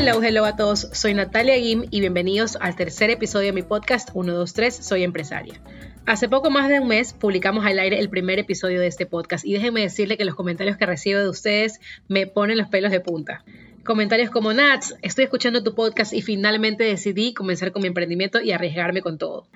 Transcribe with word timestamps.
Hello, 0.00 0.22
hello 0.22 0.44
a 0.44 0.54
todos. 0.54 0.88
Soy 0.92 1.12
Natalia 1.12 1.56
Guim 1.56 1.86
y 1.90 1.98
bienvenidos 1.98 2.56
al 2.60 2.76
tercer 2.76 3.10
episodio 3.10 3.46
de 3.46 3.52
mi 3.52 3.62
podcast 3.62 4.10
123 4.12 4.72
Soy 4.72 5.02
Empresaria. 5.02 5.60
Hace 6.06 6.28
poco 6.28 6.50
más 6.50 6.68
de 6.68 6.78
un 6.78 6.86
mes 6.86 7.14
publicamos 7.14 7.66
al 7.66 7.80
aire 7.80 7.98
el 7.98 8.08
primer 8.08 8.38
episodio 8.38 8.78
de 8.78 8.86
este 8.86 9.06
podcast 9.06 9.44
y 9.44 9.54
déjenme 9.54 9.80
decirle 9.80 10.16
que 10.16 10.24
los 10.24 10.36
comentarios 10.36 10.76
que 10.76 10.86
recibo 10.86 11.18
de 11.18 11.28
ustedes 11.28 11.80
me 12.06 12.28
ponen 12.28 12.58
los 12.58 12.68
pelos 12.68 12.92
de 12.92 13.00
punta. 13.00 13.44
Comentarios 13.84 14.30
como 14.30 14.52
Nats, 14.52 14.94
estoy 15.02 15.24
escuchando 15.24 15.64
tu 15.64 15.74
podcast 15.74 16.12
y 16.12 16.22
finalmente 16.22 16.84
decidí 16.84 17.34
comenzar 17.34 17.72
con 17.72 17.82
mi 17.82 17.88
emprendimiento 17.88 18.40
y 18.40 18.52
arriesgarme 18.52 19.02
con 19.02 19.18
todo. 19.18 19.48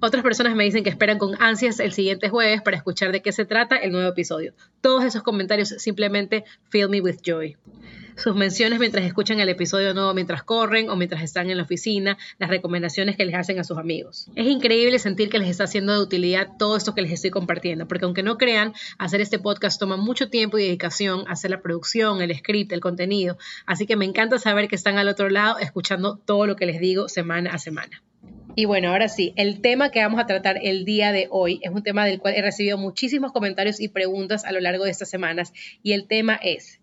Otras 0.00 0.22
personas 0.22 0.54
me 0.54 0.64
dicen 0.64 0.84
que 0.84 0.90
esperan 0.90 1.18
con 1.18 1.40
ansias 1.40 1.80
el 1.80 1.92
siguiente 1.92 2.28
jueves 2.28 2.62
para 2.62 2.76
escuchar 2.76 3.12
de 3.12 3.22
qué 3.22 3.32
se 3.32 3.44
trata 3.44 3.76
el 3.76 3.92
nuevo 3.92 4.08
episodio. 4.08 4.54
Todos 4.80 5.04
esos 5.04 5.22
comentarios 5.22 5.68
simplemente 5.68 6.44
fill 6.70 6.88
me 6.88 7.00
with 7.00 7.16
joy 7.22 7.56
sus 8.18 8.34
menciones 8.34 8.78
mientras 8.78 9.04
escuchan 9.04 9.40
el 9.40 9.48
episodio 9.48 9.94
nuevo, 9.94 10.12
mientras 10.12 10.42
corren 10.42 10.90
o 10.90 10.96
mientras 10.96 11.22
están 11.22 11.50
en 11.50 11.56
la 11.56 11.62
oficina, 11.62 12.18
las 12.38 12.50
recomendaciones 12.50 13.16
que 13.16 13.24
les 13.24 13.34
hacen 13.34 13.58
a 13.58 13.64
sus 13.64 13.78
amigos. 13.78 14.28
Es 14.34 14.46
increíble 14.46 14.98
sentir 14.98 15.28
que 15.28 15.38
les 15.38 15.48
está 15.48 15.64
haciendo 15.64 15.92
de 15.92 16.00
utilidad 16.00 16.48
todo 16.58 16.76
esto 16.76 16.94
que 16.94 17.02
les 17.02 17.12
estoy 17.12 17.30
compartiendo, 17.30 17.86
porque 17.86 18.04
aunque 18.04 18.22
no 18.22 18.36
crean, 18.36 18.74
hacer 18.98 19.20
este 19.20 19.38
podcast 19.38 19.78
toma 19.78 19.96
mucho 19.96 20.28
tiempo 20.28 20.58
y 20.58 20.64
dedicación, 20.64 21.24
hacer 21.28 21.50
la 21.50 21.60
producción, 21.60 22.20
el 22.20 22.36
script, 22.36 22.72
el 22.72 22.80
contenido, 22.80 23.38
así 23.66 23.86
que 23.86 23.96
me 23.96 24.04
encanta 24.04 24.38
saber 24.38 24.68
que 24.68 24.76
están 24.76 24.98
al 24.98 25.08
otro 25.08 25.30
lado 25.30 25.58
escuchando 25.58 26.16
todo 26.16 26.46
lo 26.46 26.56
que 26.56 26.66
les 26.66 26.80
digo 26.80 27.08
semana 27.08 27.50
a 27.50 27.58
semana. 27.58 28.02
Y 28.58 28.64
bueno, 28.64 28.88
ahora 28.88 29.08
sí, 29.08 29.34
el 29.36 29.60
tema 29.60 29.92
que 29.92 30.00
vamos 30.00 30.18
a 30.18 30.26
tratar 30.26 30.58
el 30.60 30.84
día 30.84 31.12
de 31.12 31.28
hoy 31.30 31.60
es 31.62 31.70
un 31.70 31.84
tema 31.84 32.04
del 32.04 32.18
cual 32.18 32.34
he 32.34 32.42
recibido 32.42 32.76
muchísimos 32.76 33.30
comentarios 33.30 33.78
y 33.78 33.86
preguntas 33.86 34.44
a 34.44 34.50
lo 34.50 34.58
largo 34.58 34.84
de 34.84 34.90
estas 34.90 35.08
semanas 35.08 35.52
y 35.80 35.92
el 35.92 36.08
tema 36.08 36.40
es 36.42 36.80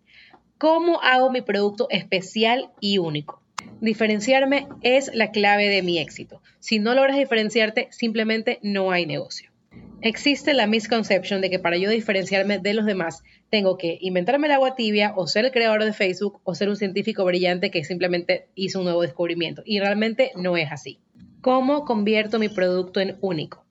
¿Cómo 0.58 1.02
hago 1.02 1.30
mi 1.32 1.42
producto 1.42 1.88
especial 1.90 2.70
y 2.80 2.98
único? 2.98 3.42
Diferenciarme 3.82 4.70
es 4.84 5.14
la 5.14 5.32
clave 5.32 5.68
de 5.68 5.82
mi 5.82 6.00
éxito. 6.00 6.42
Si 6.60 6.80
no 6.80 6.94
logras 6.94 7.18
diferenciarte, 7.18 7.90
simplemente 7.92 8.60
no 8.62 8.92
hay 8.92 9.06
negocio. 9.06 9.52
Existe 10.00 10.54
la 10.54 10.68
misconception 10.68 11.42
de 11.42 11.50
que 11.50 11.60
para 11.60 11.76
yo 11.76 11.90
diferenciarme 11.90 12.58
de 12.58 12.74
los 12.74 12.86
demás, 12.86 13.22
tengo 13.50 13.78
que 13.78 13.98
inventarme 14.00 14.48
el 14.48 14.54
agua 14.54 14.76
tibia 14.76 15.12
o 15.18 15.28
ser 15.28 15.44
el 15.44 15.52
creador 15.52 15.84
de 15.84 15.92
Facebook 15.92 16.40
o 16.46 16.56
ser 16.56 16.70
un 16.70 16.78
científico 16.78 17.26
brillante 17.26 17.70
que 17.70 17.84
simplemente 17.84 18.48
hizo 18.56 18.80
un 18.80 18.86
nuevo 18.86 19.02
descubrimiento. 19.02 19.62
Y 19.66 19.82
realmente 19.82 20.32
no 20.38 20.56
es 20.56 20.72
así. 20.72 21.02
¿Cómo 21.46 21.86
convierto 21.86 22.40
mi 22.40 22.50
producto 22.50 23.00
en 23.02 23.18
único? 23.22 23.64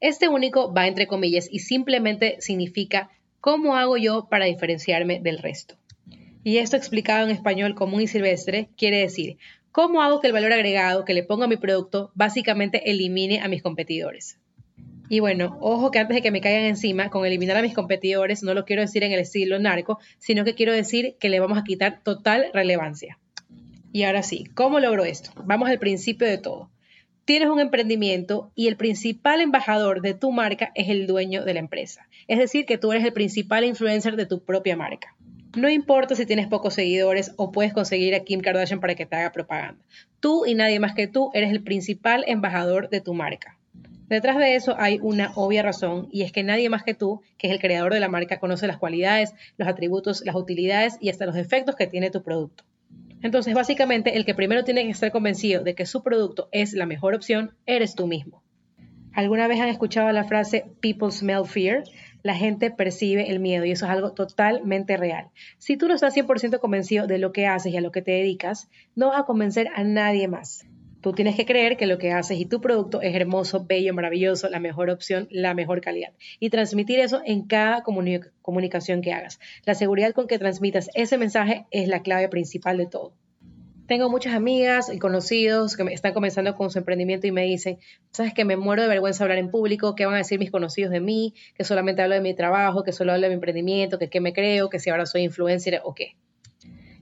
Este 0.00 0.28
único 0.28 0.70
va 0.74 0.86
entre 0.86 1.06
comillas 1.06 1.48
y 1.50 1.60
simplemente 1.60 2.36
significa 2.40 3.08
cómo 3.40 3.74
hago 3.74 3.96
yo 3.96 4.28
para 4.28 4.44
diferenciarme 4.44 5.18
del 5.18 5.38
resto. 5.38 5.76
Y 6.44 6.58
esto 6.58 6.76
explicado 6.76 7.24
en 7.24 7.34
español 7.34 7.74
común 7.74 8.02
y 8.02 8.06
silvestre 8.06 8.68
quiere 8.76 8.98
decir, 8.98 9.38
¿cómo 9.70 10.02
hago 10.02 10.20
que 10.20 10.26
el 10.26 10.34
valor 10.34 10.52
agregado 10.52 11.06
que 11.06 11.14
le 11.14 11.22
pongo 11.22 11.44
a 11.44 11.48
mi 11.48 11.56
producto 11.56 12.10
básicamente 12.14 12.90
elimine 12.90 13.40
a 13.40 13.48
mis 13.48 13.62
competidores? 13.62 14.38
Y 15.08 15.20
bueno, 15.20 15.56
ojo 15.62 15.90
que 15.90 16.00
antes 16.00 16.16
de 16.16 16.20
que 16.20 16.32
me 16.32 16.42
caigan 16.42 16.64
encima, 16.64 17.08
con 17.08 17.24
eliminar 17.24 17.56
a 17.56 17.62
mis 17.62 17.72
competidores 17.72 18.42
no 18.42 18.52
lo 18.52 18.66
quiero 18.66 18.82
decir 18.82 19.04
en 19.04 19.12
el 19.12 19.20
estilo 19.20 19.58
narco, 19.58 19.98
sino 20.18 20.44
que 20.44 20.54
quiero 20.54 20.74
decir 20.74 21.16
que 21.18 21.30
le 21.30 21.40
vamos 21.40 21.56
a 21.56 21.64
quitar 21.64 22.02
total 22.02 22.50
relevancia. 22.52 23.18
Y 23.90 24.02
ahora 24.02 24.22
sí, 24.22 24.44
¿cómo 24.52 24.80
logro 24.80 25.06
esto? 25.06 25.30
Vamos 25.46 25.70
al 25.70 25.78
principio 25.78 26.26
de 26.26 26.36
todo. 26.36 26.71
Tienes 27.24 27.50
un 27.50 27.60
emprendimiento 27.60 28.50
y 28.56 28.66
el 28.66 28.76
principal 28.76 29.40
embajador 29.40 30.02
de 30.02 30.12
tu 30.12 30.32
marca 30.32 30.72
es 30.74 30.88
el 30.88 31.06
dueño 31.06 31.44
de 31.44 31.54
la 31.54 31.60
empresa. 31.60 32.08
Es 32.26 32.40
decir, 32.40 32.66
que 32.66 32.78
tú 32.78 32.90
eres 32.90 33.04
el 33.04 33.12
principal 33.12 33.64
influencer 33.64 34.16
de 34.16 34.26
tu 34.26 34.42
propia 34.42 34.76
marca. 34.76 35.14
No 35.56 35.68
importa 35.68 36.16
si 36.16 36.26
tienes 36.26 36.48
pocos 36.48 36.74
seguidores 36.74 37.32
o 37.36 37.52
puedes 37.52 37.72
conseguir 37.72 38.16
a 38.16 38.24
Kim 38.24 38.40
Kardashian 38.40 38.80
para 38.80 38.96
que 38.96 39.06
te 39.06 39.14
haga 39.14 39.30
propaganda. 39.30 39.80
Tú 40.18 40.46
y 40.46 40.54
nadie 40.54 40.80
más 40.80 40.94
que 40.94 41.06
tú 41.06 41.30
eres 41.32 41.52
el 41.52 41.62
principal 41.62 42.24
embajador 42.26 42.88
de 42.88 43.00
tu 43.00 43.14
marca. 43.14 43.56
Detrás 44.08 44.36
de 44.38 44.56
eso 44.56 44.74
hay 44.76 44.98
una 45.00 45.30
obvia 45.36 45.62
razón 45.62 46.08
y 46.10 46.22
es 46.22 46.32
que 46.32 46.42
nadie 46.42 46.68
más 46.70 46.82
que 46.82 46.94
tú, 46.94 47.22
que 47.38 47.46
es 47.46 47.52
el 47.52 47.60
creador 47.60 47.94
de 47.94 48.00
la 48.00 48.08
marca, 48.08 48.40
conoce 48.40 48.66
las 48.66 48.78
cualidades, 48.78 49.32
los 49.58 49.68
atributos, 49.68 50.24
las 50.26 50.34
utilidades 50.34 50.98
y 51.00 51.08
hasta 51.08 51.26
los 51.26 51.36
defectos 51.36 51.76
que 51.76 51.86
tiene 51.86 52.10
tu 52.10 52.24
producto. 52.24 52.64
Entonces, 53.22 53.54
básicamente, 53.54 54.16
el 54.16 54.24
que 54.24 54.34
primero 54.34 54.64
tiene 54.64 54.84
que 54.84 54.90
estar 54.90 55.12
convencido 55.12 55.62
de 55.62 55.74
que 55.74 55.86
su 55.86 56.02
producto 56.02 56.48
es 56.52 56.72
la 56.72 56.86
mejor 56.86 57.14
opción, 57.14 57.54
eres 57.66 57.94
tú 57.94 58.06
mismo. 58.06 58.42
¿Alguna 59.14 59.46
vez 59.46 59.60
han 59.60 59.68
escuchado 59.68 60.10
la 60.10 60.24
frase 60.24 60.64
People 60.80 61.10
smell 61.10 61.44
fear? 61.44 61.84
la 62.22 62.34
gente 62.34 62.70
percibe 62.70 63.30
el 63.30 63.40
miedo 63.40 63.64
y 63.64 63.72
eso 63.72 63.84
es 63.86 63.90
algo 63.90 64.12
totalmente 64.12 64.96
real. 64.96 65.30
Si 65.58 65.76
tú 65.76 65.88
no 65.88 65.94
estás 65.94 66.14
100% 66.14 66.60
convencido 66.60 67.06
de 67.06 67.18
lo 67.18 67.32
que 67.32 67.46
haces 67.46 67.72
y 67.72 67.76
a 67.76 67.80
lo 67.80 67.92
que 67.92 68.02
te 68.02 68.12
dedicas, 68.12 68.68
no 68.94 69.08
vas 69.08 69.20
a 69.20 69.24
convencer 69.24 69.68
a 69.74 69.84
nadie 69.84 70.28
más. 70.28 70.66
Tú 71.02 71.12
tienes 71.12 71.34
que 71.34 71.44
creer 71.44 71.76
que 71.76 71.86
lo 71.86 71.98
que 71.98 72.12
haces 72.12 72.38
y 72.38 72.46
tu 72.46 72.60
producto 72.60 73.02
es 73.02 73.12
hermoso, 73.16 73.64
bello, 73.66 73.92
maravilloso, 73.92 74.48
la 74.48 74.60
mejor 74.60 74.88
opción, 74.88 75.26
la 75.32 75.52
mejor 75.52 75.80
calidad. 75.80 76.12
Y 76.38 76.48
transmitir 76.48 77.00
eso 77.00 77.20
en 77.26 77.48
cada 77.48 77.82
comunicación 77.82 79.02
que 79.02 79.12
hagas. 79.12 79.40
La 79.64 79.74
seguridad 79.74 80.12
con 80.12 80.28
que 80.28 80.38
transmitas 80.38 80.90
ese 80.94 81.18
mensaje 81.18 81.66
es 81.72 81.88
la 81.88 82.02
clave 82.02 82.28
principal 82.28 82.78
de 82.78 82.86
todo. 82.86 83.14
Tengo 83.88 84.08
muchas 84.08 84.32
amigas 84.32 84.94
y 84.94 85.00
conocidos 85.00 85.76
que 85.76 85.82
están 85.92 86.14
comenzando 86.14 86.54
con 86.54 86.70
su 86.70 86.78
emprendimiento 86.78 87.26
y 87.26 87.32
me 87.32 87.42
dicen, 87.42 87.78
sabes 88.12 88.32
que 88.32 88.44
me 88.44 88.56
muero 88.56 88.82
de 88.82 88.88
vergüenza 88.88 89.24
hablar 89.24 89.38
en 89.38 89.50
público, 89.50 89.96
qué 89.96 90.06
van 90.06 90.14
a 90.14 90.18
decir 90.18 90.38
mis 90.38 90.52
conocidos 90.52 90.92
de 90.92 91.00
mí, 91.00 91.34
que 91.56 91.64
solamente 91.64 92.00
hablo 92.00 92.14
de 92.14 92.20
mi 92.20 92.32
trabajo, 92.32 92.84
que 92.84 92.92
solo 92.92 93.10
hablo 93.10 93.24
de 93.24 93.30
mi 93.30 93.34
emprendimiento, 93.34 93.98
que 93.98 94.08
qué 94.08 94.20
me 94.20 94.32
creo, 94.32 94.70
que 94.70 94.78
si 94.78 94.90
ahora 94.90 95.04
soy 95.04 95.22
influencer 95.22 95.80
o 95.82 95.94
qué. 95.94 96.14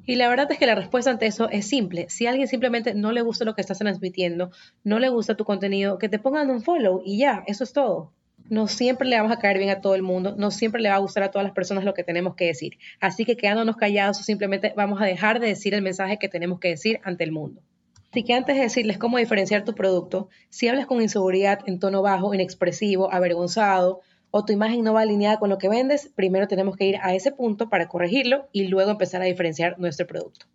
Y 0.07 0.17
la 0.17 0.29
verdad 0.29 0.51
es 0.51 0.59
que 0.59 0.67
la 0.67 0.75
respuesta 0.75 1.11
ante 1.11 1.27
eso 1.27 1.49
es 1.51 1.69
simple. 1.69 2.07
Si 2.09 2.27
a 2.27 2.31
alguien 2.31 2.49
simplemente 2.49 2.95
no 2.95 3.13
le 3.13 3.23
gusta 3.23 3.45
lo 3.45 3.55
que 3.55 3.61
estás 3.61 3.79
transmitiendo, 3.79 4.51
no 4.85 4.99
le 4.99 5.09
gusta 5.09 5.37
tu 5.37 5.45
contenido, 5.45 5.99
que 5.99 6.09
te 6.09 6.19
pongan 6.19 6.51
un 6.51 6.63
follow 6.63 7.03
y 7.05 7.19
ya, 7.19 7.45
eso 7.47 7.65
es 7.65 7.73
todo 7.73 8.13
no 8.51 8.67
siempre 8.67 9.09
le 9.09 9.17
vamos 9.17 9.33
a 9.33 9.39
caer 9.39 9.59
bien 9.59 9.71
a 9.71 9.81
todo 9.81 9.95
el 9.95 10.03
mundo, 10.03 10.35
no 10.37 10.51
siempre 10.51 10.83
le 10.83 10.89
va 10.89 10.97
a 10.97 10.99
gustar 10.99 11.23
a 11.23 11.31
todas 11.31 11.45
las 11.45 11.55
personas 11.55 11.85
lo 11.85 11.95
que 11.95 12.03
tenemos 12.03 12.35
que 12.35 12.47
decir. 12.47 12.79
Así 13.01 13.25
que 13.25 13.37
quedándonos 13.37 13.77
callados 13.77 14.19
simplemente 14.19 14.75
vamos 14.77 15.01
a 15.01 15.05
dejar 15.05 15.41
de 15.41 15.47
decir 15.47 15.73
el 15.73 15.83
mensaje 15.83 16.19
que 16.19 16.29
tenemos 16.29 16.59
que 16.59 16.69
decir 16.69 17.01
ante 17.05 17.25
el 17.25 17.33
mundo. 17.33 17.63
Así 18.11 18.25
que 18.25 18.35
antes 18.35 18.57
de 18.57 18.63
decirles 18.63 18.99
cómo 18.99 19.19
diferenciar 19.19 19.65
tu 19.65 19.75
producto, 19.75 20.29
si 20.49 20.67
hablas 20.67 20.87
con 20.87 21.01
inseguridad 21.01 21.61
en 21.67 21.79
tono 21.79 22.03
bajo, 22.03 22.35
inexpresivo, 22.35 23.13
avergonzado 23.13 24.01
o 24.31 24.45
tu 24.45 24.53
imagen 24.53 24.85
no 24.85 24.95
va 24.95 25.03
alineada 25.03 25.39
con 25.39 25.51
lo 25.51 25.59
que 25.59 25.69
vendes, 25.69 26.11
primero 26.15 26.49
tenemos 26.49 26.77
que 26.77 26.87
ir 26.87 26.97
a 27.03 27.15
ese 27.15 27.33
punto 27.33 27.69
para 27.69 27.89
corregirlo 27.89 28.49
y 28.53 28.69
luego 28.69 28.91
empezar 28.91 29.23
a 29.23 29.27
diferenciar 29.27 29.79
nuestro 29.79 30.07
producto. 30.07 30.47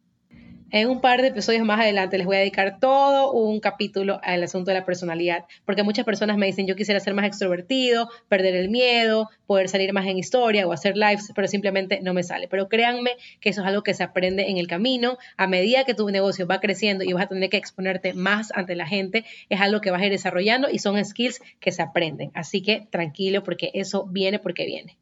En 0.71 0.89
un 0.89 0.99
par 0.99 1.21
de 1.21 1.27
episodios 1.27 1.63
más 1.63 1.79
adelante 1.79 2.17
les 2.17 2.25
voy 2.25 2.37
a 2.37 2.39
dedicar 2.39 2.79
todo 2.79 3.31
un 3.31 3.59
capítulo 3.59 4.19
al 4.23 4.43
asunto 4.43 4.71
de 4.71 4.79
la 4.79 4.83
personalidad, 4.83 5.45
porque 5.63 5.83
muchas 5.83 6.05
personas 6.05 6.37
me 6.37 6.47
dicen 6.47 6.65
yo 6.65 6.75
quisiera 6.75 6.99
ser 6.99 7.13
más 7.13 7.25
extrovertido, 7.25 8.09
perder 8.29 8.55
el 8.55 8.69
miedo, 8.69 9.29
poder 9.45 9.69
salir 9.69 9.93
más 9.93 10.07
en 10.07 10.17
historia 10.17 10.67
o 10.67 10.73
hacer 10.73 10.97
lives, 10.97 11.31
pero 11.35 11.47
simplemente 11.47 11.99
no 12.01 12.15
me 12.15 12.23
sale. 12.23 12.47
Pero 12.47 12.67
créanme 12.67 13.11
que 13.39 13.49
eso 13.49 13.61
es 13.61 13.67
algo 13.67 13.83
que 13.83 13.93
se 13.93 14.03
aprende 14.03 14.49
en 14.49 14.57
el 14.57 14.67
camino. 14.67 15.19
A 15.37 15.45
medida 15.45 15.83
que 15.83 15.93
tu 15.93 16.09
negocio 16.09 16.47
va 16.47 16.59
creciendo 16.59 17.03
y 17.03 17.13
vas 17.13 17.25
a 17.25 17.29
tener 17.29 17.51
que 17.51 17.57
exponerte 17.57 18.13
más 18.13 18.51
ante 18.55 18.75
la 18.75 18.87
gente, 18.87 19.23
es 19.49 19.61
algo 19.61 19.81
que 19.81 19.91
vas 19.91 20.01
a 20.01 20.05
ir 20.07 20.11
desarrollando 20.11 20.67
y 20.71 20.79
son 20.79 21.03
skills 21.05 21.41
que 21.59 21.71
se 21.71 21.83
aprenden. 21.83 22.31
Así 22.33 22.63
que 22.63 22.87
tranquilo 22.89 23.43
porque 23.43 23.69
eso 23.75 24.07
viene 24.07 24.39
porque 24.39 24.65
viene. 24.65 24.97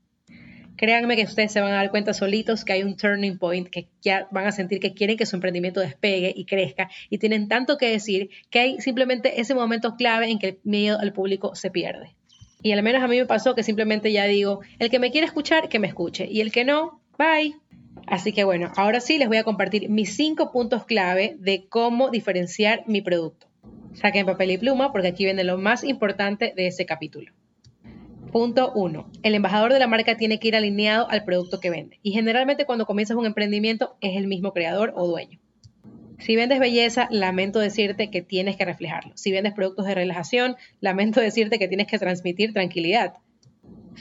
Créanme 0.76 1.16
que 1.16 1.24
ustedes 1.24 1.52
se 1.52 1.62
van 1.62 1.72
a 1.72 1.76
dar 1.76 1.92
cuenta 1.92 2.14
solitos 2.14 2.66
que 2.66 2.74
hay 2.74 2.84
un 2.84 2.98
turning 2.98 3.38
point, 3.38 3.68
que 3.70 3.88
ya 4.02 4.28
van 4.32 4.48
a 4.48 4.52
sentir 4.52 4.80
que 4.80 4.94
quieren 4.94 5.18
que 5.18 5.26
su 5.26 5.36
emprendimiento 5.36 5.80
despegue 5.80 6.34
y 6.36 6.46
crezca 6.46 6.90
y 7.10 7.20
tienen 7.20 7.48
tanto 7.48 7.78
que 7.78 7.90
decir 7.90 8.30
que 8.50 8.60
hay 8.60 8.82
simplemente 8.82 9.40
ese 9.40 9.54
momento 9.54 9.96
clave 9.96 10.30
en 10.30 10.40
que 10.40 10.48
el 10.48 10.60
miedo 10.64 11.00
al 11.00 11.14
público 11.14 11.56
se 11.56 11.70
pierde. 11.70 12.16
Y 12.64 12.72
al 12.72 12.82
menos 12.82 13.04
a 13.04 13.08
mí 13.08 13.18
me 13.18 13.26
pasó 13.26 13.56
que 13.56 13.64
simplemente 13.64 14.12
ya 14.12 14.26
digo, 14.26 14.62
el 14.80 14.90
que 14.90 15.00
me 15.00 15.12
quiere 15.12 15.28
escuchar, 15.28 15.70
que 15.70 15.80
me 15.80 15.88
escuche 15.88 16.28
y 16.30 16.42
el 16.42 16.52
que 16.52 16.64
no, 16.64 17.02
bye. 17.18 17.56
Así 18.08 18.32
que 18.34 18.44
bueno, 18.44 18.72
ahora 18.76 19.00
sí 19.00 19.18
les 19.18 19.28
voy 19.28 19.38
a 19.38 19.44
compartir 19.44 19.90
mis 19.90 20.16
cinco 20.16 20.52
puntos 20.52 20.86
clave 20.86 21.36
de 21.40 21.68
cómo 21.68 22.10
diferenciar 22.10 22.84
mi 22.88 23.02
producto. 23.02 23.48
Saquen 23.94 24.26
papel 24.26 24.52
y 24.52 24.58
pluma 24.58 24.92
porque 24.92 25.10
aquí 25.10 25.26
viene 25.26 25.44
lo 25.44 25.58
más 25.58 25.84
importante 25.84 26.54
de 26.56 26.68
este 26.68 26.86
capítulo. 26.86 27.32
Punto 28.34 28.72
1. 28.74 29.12
El 29.22 29.36
embajador 29.36 29.74
de 29.74 29.78
la 29.78 29.86
marca 29.86 30.18
tiene 30.18 30.40
que 30.40 30.48
ir 30.48 30.56
alineado 30.56 31.08
al 31.08 31.24
producto 31.24 31.60
que 31.60 31.70
vende. 31.70 32.00
Y 32.02 32.14
generalmente 32.14 32.66
cuando 32.66 32.88
comienzas 32.88 33.16
un 33.16 33.28
emprendimiento 33.28 33.96
es 34.02 34.18
el 34.18 34.26
mismo 34.26 34.54
creador 34.54 34.92
o 34.96 35.06
dueño. 35.06 35.40
Si 36.18 36.36
vendes 36.36 36.60
belleza, 36.60 37.08
lamento 37.12 37.60
decirte 37.60 38.10
que 38.10 38.24
tienes 38.24 38.56
que 38.56 38.66
reflejarlo. 38.66 39.12
Si 39.16 39.32
vendes 39.32 39.54
productos 39.54 39.86
de 39.86 39.94
relajación, 39.94 40.56
lamento 40.80 41.20
decirte 41.22 41.60
que 41.60 41.68
tienes 41.68 41.86
que 41.86 42.00
transmitir 42.00 42.54
tranquilidad. 42.54 43.14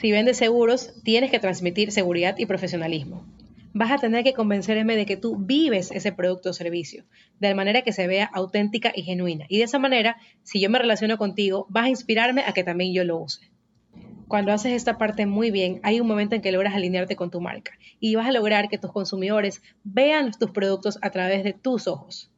Si 0.00 0.10
vendes 0.10 0.38
seguros, 0.38 0.94
tienes 1.04 1.30
que 1.30 1.38
transmitir 1.38 1.92
seguridad 1.92 2.36
y 2.38 2.46
profesionalismo. 2.46 3.26
Vas 3.74 3.92
a 3.92 3.98
tener 3.98 4.24
que 4.24 4.32
convencerme 4.32 4.96
de 4.96 5.04
que 5.04 5.18
tú 5.18 5.36
vives 5.36 5.90
ese 5.90 6.10
producto 6.10 6.48
o 6.48 6.54
servicio, 6.54 7.04
de 7.38 7.54
manera 7.54 7.82
que 7.82 7.92
se 7.92 8.06
vea 8.06 8.30
auténtica 8.32 8.92
y 8.96 9.02
genuina. 9.02 9.44
Y 9.50 9.58
de 9.58 9.64
esa 9.64 9.78
manera, 9.78 10.16
si 10.42 10.58
yo 10.58 10.70
me 10.70 10.78
relaciono 10.78 11.18
contigo, 11.18 11.66
vas 11.68 11.84
a 11.84 11.90
inspirarme 11.90 12.44
a 12.46 12.54
que 12.54 12.64
también 12.64 12.94
yo 12.94 13.04
lo 13.04 13.18
use. 13.18 13.51
Cuando 14.32 14.50
haces 14.50 14.72
esta 14.72 14.96
parte 14.96 15.26
muy 15.26 15.50
bien, 15.50 15.78
hay 15.82 16.00
un 16.00 16.08
momento 16.08 16.34
en 16.34 16.40
que 16.40 16.52
logras 16.52 16.74
alinearte 16.74 17.16
con 17.16 17.30
tu 17.30 17.42
marca 17.42 17.72
y 18.00 18.14
vas 18.14 18.26
a 18.26 18.32
lograr 18.32 18.70
que 18.70 18.78
tus 18.78 18.90
consumidores 18.90 19.60
vean 19.84 20.30
tus 20.30 20.50
productos 20.52 20.98
a 21.02 21.10
través 21.10 21.44
de 21.44 21.52
tus 21.52 21.86
ojos. 21.86 22.30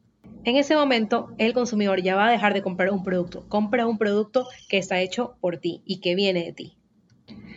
En 0.43 0.57
ese 0.57 0.75
momento, 0.75 1.29
el 1.37 1.53
consumidor 1.53 2.01
ya 2.01 2.17
va 2.17 2.27
a 2.27 2.31
dejar 2.31 2.53
de 2.53 2.61
comprar 2.61 2.91
un 2.91 3.05
producto. 3.05 3.45
Compra 3.47 3.87
un 3.87 3.97
producto 3.97 4.45
que 4.67 4.77
está 4.77 4.99
hecho 4.99 5.37
por 5.39 5.55
ti 5.55 5.83
y 5.85 6.01
que 6.01 6.15
viene 6.15 6.43
de 6.43 6.51
ti. 6.51 6.77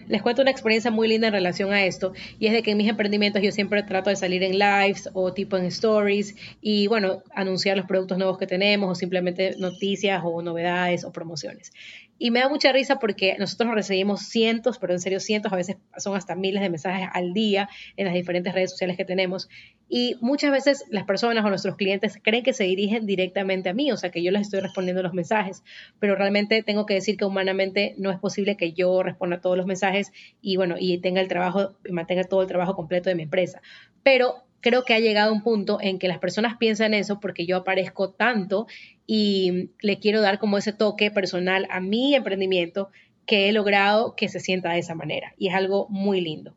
Les 0.06 0.23
cuento 0.23 0.40
una 0.40 0.50
experiencia 0.52 0.90
muy 0.90 1.08
linda 1.08 1.26
en 1.26 1.35
relación 1.35 1.73
a 1.73 1.85
esto 1.85 2.12
y 2.38 2.46
es 2.46 2.52
de 2.52 2.62
que 2.62 2.70
en 2.70 2.79
mis 2.79 2.88
emprendimientos 2.88 3.43
yo 3.43 3.50
siempre 3.52 3.82
trato 3.82 4.08
de 4.08 4.17
salir 4.17 4.43
en 4.43 4.58
lives 4.58 5.11
o 5.12 5.35
tipo 5.35 5.56
en 5.56 5.67
stories 5.67 6.37
y 6.62 6.87
bueno, 6.87 7.23
anunciar 7.35 7.76
los 7.76 7.87
productos 7.87 8.17
nuevos 8.17 8.38
que 8.38 8.46
tenemos 8.46 8.90
o 8.90 8.94
simplemente 8.94 9.56
noticias 9.58 10.23
o 10.25 10.40
novedades 10.40 11.05
o 11.05 11.12
promociones. 11.12 11.73
Y 12.19 12.31
me 12.31 12.41
da 12.41 12.49
mucha 12.49 12.73
risa 12.73 12.99
porque 12.99 13.37
nosotros 13.38 13.75
recibimos 13.75 14.23
cientos, 14.23 14.79
pero 14.79 14.93
en 14.93 15.00
serio 15.00 15.20
cientos, 15.20 15.53
a 15.53 15.56
veces 15.56 15.76
son 15.97 16.17
hasta 16.17 16.35
miles 16.35 16.62
de 16.62 16.69
mensajes 16.69 17.09
al 17.12 17.32
día 17.32 17.69
en 17.97 18.06
las 18.06 18.15
diferentes 18.15 18.53
redes 18.53 18.70
sociales 18.70 18.97
que 18.97 19.05
tenemos. 19.05 19.49
Y 19.88 20.17
muchas 20.20 20.50
veces 20.50 20.85
las 20.91 21.05
personas 21.05 21.44
o 21.44 21.49
nuestros 21.49 21.76
clientes 21.76 22.19
creen 22.23 22.43
que 22.43 22.53
se 22.53 22.65
dirigen 22.65 23.06
directamente 23.06 23.69
a 23.69 23.75
mí, 23.75 23.91
o 23.93 23.97
sea, 23.97 24.11
que 24.11 24.23
yo 24.23 24.31
les 24.31 24.43
estoy 24.43 24.61
respondiendo 24.61 25.03
los 25.03 25.15
mensajes, 25.15 25.62
pero 25.99 26.17
realmente 26.17 26.62
tengo 26.62 26.87
que 26.87 26.94
decir 26.94 27.17
que 27.17 27.25
humanamente 27.25 27.94
no 27.99 28.11
es 28.11 28.19
posible 28.19 28.56
que 28.56 28.73
yo 28.73 29.03
responda 29.03 29.41
todos 29.41 29.56
los 29.56 29.67
mensajes 29.67 30.12
y 30.43 30.56
bueno, 30.56 30.75
y 30.79 30.99
tenga 30.99 31.21
el 31.21 31.29
trabajo, 31.29 31.76
mantenga 31.91 32.25
todo 32.25 32.43
el 32.43 32.49
trabajo 32.49 32.75
completo 32.75 33.09
de 33.09 33.14
mi 33.14 33.23
empresa. 33.23 33.62
Pero 34.03 34.44
creo 34.61 34.85
que 34.85 34.94
ha 34.94 34.99
llegado 34.99 35.32
un 35.32 35.43
punto 35.43 35.79
en 35.81 35.99
que 35.99 36.09
las 36.09 36.19
personas 36.19 36.56
piensan 36.59 36.94
eso 36.94 37.21
porque 37.21 37.47
yo 37.47 37.56
aparezco 37.59 38.11
tanto 38.11 38.67
y 39.10 39.70
le 39.81 39.99
quiero 39.99 40.20
dar 40.20 40.38
como 40.38 40.58
ese 40.58 40.75
toque 40.75 41.10
personal 41.10 41.66
a 41.70 41.81
mi 41.81 42.14
emprendimiento 42.14 42.90
que 43.25 43.49
he 43.49 43.52
logrado 43.52 44.14
que 44.14 44.28
se 44.28 44.38
sienta 44.38 44.72
de 44.72 44.81
esa 44.81 44.94
manera 44.94 45.34
y 45.38 45.49
es 45.49 45.55
algo 45.55 45.88
muy 45.88 46.20
lindo. 46.20 46.55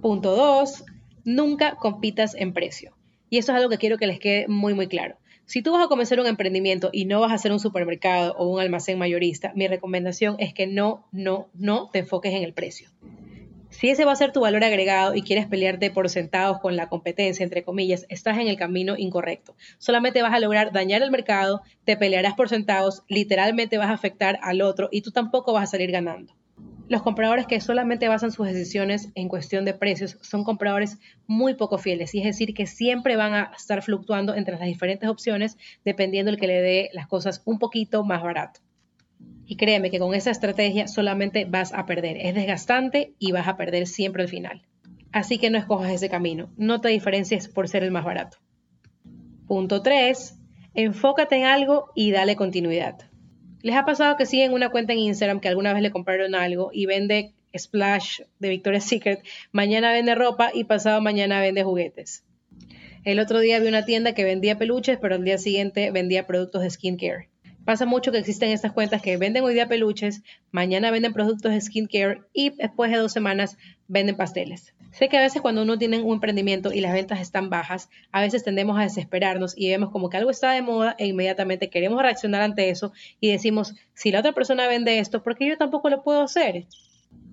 Punto 0.00 0.34
dos, 0.34 0.84
nunca 1.24 1.76
compitas 1.76 2.34
en 2.34 2.54
precio. 2.54 2.96
Y 3.28 3.36
eso 3.36 3.52
es 3.52 3.58
algo 3.58 3.68
que 3.68 3.76
quiero 3.76 3.98
que 3.98 4.06
les 4.06 4.18
quede 4.18 4.48
muy 4.48 4.72
muy 4.72 4.86
claro. 4.86 5.18
Si 5.44 5.60
tú 5.60 5.72
vas 5.72 5.84
a 5.84 5.88
comenzar 5.88 6.18
un 6.20 6.26
emprendimiento 6.26 6.88
y 6.90 7.04
no 7.04 7.20
vas 7.20 7.32
a 7.32 7.34
hacer 7.34 7.52
un 7.52 7.60
supermercado 7.60 8.34
o 8.38 8.48
un 8.48 8.60
almacén 8.60 8.98
mayorista, 8.98 9.52
mi 9.54 9.68
recomendación 9.68 10.36
es 10.38 10.54
que 10.54 10.66
no, 10.66 11.06
no, 11.12 11.50
no 11.52 11.90
te 11.92 11.98
enfoques 11.98 12.32
en 12.32 12.44
el 12.44 12.54
precio. 12.54 12.88
Si 13.80 13.90
ese 13.90 14.04
va 14.04 14.12
a 14.12 14.16
ser 14.16 14.30
tu 14.30 14.40
valor 14.40 14.62
agregado 14.62 15.16
y 15.16 15.22
quieres 15.22 15.46
pelearte 15.46 15.90
por 15.90 16.08
centavos 16.08 16.60
con 16.60 16.76
la 16.76 16.88
competencia, 16.88 17.42
entre 17.42 17.64
comillas, 17.64 18.06
estás 18.08 18.38
en 18.38 18.46
el 18.46 18.56
camino 18.56 18.94
incorrecto. 18.96 19.56
Solamente 19.78 20.22
vas 20.22 20.32
a 20.32 20.38
lograr 20.38 20.70
dañar 20.72 21.02
el 21.02 21.10
mercado, 21.10 21.60
te 21.84 21.96
pelearás 21.96 22.34
por 22.34 22.48
centavos, 22.48 23.02
literalmente 23.08 23.76
vas 23.76 23.88
a 23.88 23.94
afectar 23.94 24.38
al 24.42 24.62
otro 24.62 24.88
y 24.92 25.02
tú 25.02 25.10
tampoco 25.10 25.52
vas 25.52 25.64
a 25.64 25.72
salir 25.72 25.90
ganando. 25.90 26.36
Los 26.88 27.02
compradores 27.02 27.48
que 27.48 27.60
solamente 27.60 28.06
basan 28.06 28.30
sus 28.30 28.46
decisiones 28.46 29.08
en 29.16 29.28
cuestión 29.28 29.64
de 29.64 29.74
precios 29.74 30.18
son 30.20 30.44
compradores 30.44 30.98
muy 31.26 31.54
poco 31.54 31.76
fieles 31.76 32.14
y 32.14 32.20
es 32.20 32.26
decir 32.26 32.54
que 32.54 32.68
siempre 32.68 33.16
van 33.16 33.34
a 33.34 33.50
estar 33.56 33.82
fluctuando 33.82 34.36
entre 34.36 34.56
las 34.56 34.68
diferentes 34.68 35.08
opciones 35.08 35.58
dependiendo 35.84 36.30
el 36.30 36.38
que 36.38 36.46
le 36.46 36.62
dé 36.62 36.90
las 36.92 37.08
cosas 37.08 37.42
un 37.44 37.58
poquito 37.58 38.04
más 38.04 38.22
barato. 38.22 38.60
Y 39.46 39.56
créeme 39.56 39.90
que 39.90 39.98
con 39.98 40.14
esa 40.14 40.30
estrategia 40.30 40.88
solamente 40.88 41.44
vas 41.44 41.72
a 41.74 41.86
perder. 41.86 42.16
Es 42.18 42.34
desgastante 42.34 43.14
y 43.18 43.32
vas 43.32 43.46
a 43.46 43.56
perder 43.56 43.86
siempre 43.86 44.22
al 44.22 44.28
final. 44.28 44.62
Así 45.12 45.38
que 45.38 45.50
no 45.50 45.58
escojas 45.58 45.92
ese 45.92 46.08
camino. 46.08 46.50
No 46.56 46.80
te 46.80 46.88
diferencies 46.88 47.48
por 47.48 47.68
ser 47.68 47.84
el 47.84 47.90
más 47.90 48.04
barato. 48.04 48.38
Punto 49.46 49.82
3. 49.82 50.36
Enfócate 50.74 51.36
en 51.36 51.44
algo 51.44 51.90
y 51.94 52.10
dale 52.10 52.34
continuidad. 52.34 52.96
¿Les 53.62 53.76
ha 53.76 53.84
pasado 53.84 54.16
que 54.16 54.26
siguen 54.26 54.52
una 54.52 54.70
cuenta 54.70 54.92
en 54.92 54.98
Instagram 54.98 55.40
que 55.40 55.48
alguna 55.48 55.72
vez 55.72 55.82
le 55.82 55.90
compraron 55.90 56.34
algo 56.34 56.70
y 56.72 56.86
vende 56.86 57.34
Splash 57.56 58.20
de 58.38 58.48
Victoria's 58.48 58.84
Secret, 58.84 59.22
mañana 59.52 59.92
vende 59.92 60.14
ropa 60.14 60.50
y 60.52 60.64
pasado 60.64 61.00
mañana 61.00 61.40
vende 61.40 61.62
juguetes? 61.62 62.24
El 63.04 63.20
otro 63.20 63.40
día 63.40 63.60
vi 63.60 63.68
una 63.68 63.84
tienda 63.84 64.14
que 64.14 64.24
vendía 64.24 64.58
peluches, 64.58 64.98
pero 65.00 65.14
al 65.14 65.24
día 65.24 65.38
siguiente 65.38 65.90
vendía 65.90 66.26
productos 66.26 66.62
de 66.62 66.70
skincare. 66.70 67.28
Pasa 67.64 67.86
mucho 67.86 68.12
que 68.12 68.18
existen 68.18 68.50
estas 68.50 68.72
cuentas 68.72 69.00
que 69.00 69.16
venden 69.16 69.42
hoy 69.42 69.54
día 69.54 69.66
peluches, 69.66 70.22
mañana 70.50 70.90
venden 70.90 71.14
productos 71.14 71.50
de 71.50 71.62
skincare 71.62 72.20
y 72.34 72.50
después 72.50 72.90
de 72.90 72.98
dos 72.98 73.10
semanas 73.10 73.56
venden 73.88 74.16
pasteles. 74.16 74.74
Sé 74.90 75.08
que 75.08 75.16
a 75.16 75.22
veces 75.22 75.40
cuando 75.40 75.62
uno 75.62 75.78
tiene 75.78 76.02
un 76.02 76.12
emprendimiento 76.12 76.74
y 76.74 76.82
las 76.82 76.92
ventas 76.92 77.22
están 77.22 77.48
bajas, 77.48 77.88
a 78.12 78.20
veces 78.20 78.44
tendemos 78.44 78.78
a 78.78 78.82
desesperarnos 78.82 79.54
y 79.56 79.70
vemos 79.70 79.88
como 79.90 80.10
que 80.10 80.18
algo 80.18 80.30
está 80.30 80.52
de 80.52 80.60
moda 80.60 80.94
e 80.98 81.06
inmediatamente 81.06 81.70
queremos 81.70 82.02
reaccionar 82.02 82.42
ante 82.42 82.68
eso 82.68 82.92
y 83.18 83.30
decimos, 83.32 83.74
si 83.94 84.12
la 84.12 84.20
otra 84.20 84.32
persona 84.32 84.68
vende 84.68 84.98
esto, 84.98 85.22
¿por 85.22 85.34
qué 85.34 85.48
yo 85.48 85.56
tampoco 85.56 85.88
lo 85.88 86.02
puedo 86.02 86.20
hacer? 86.20 86.66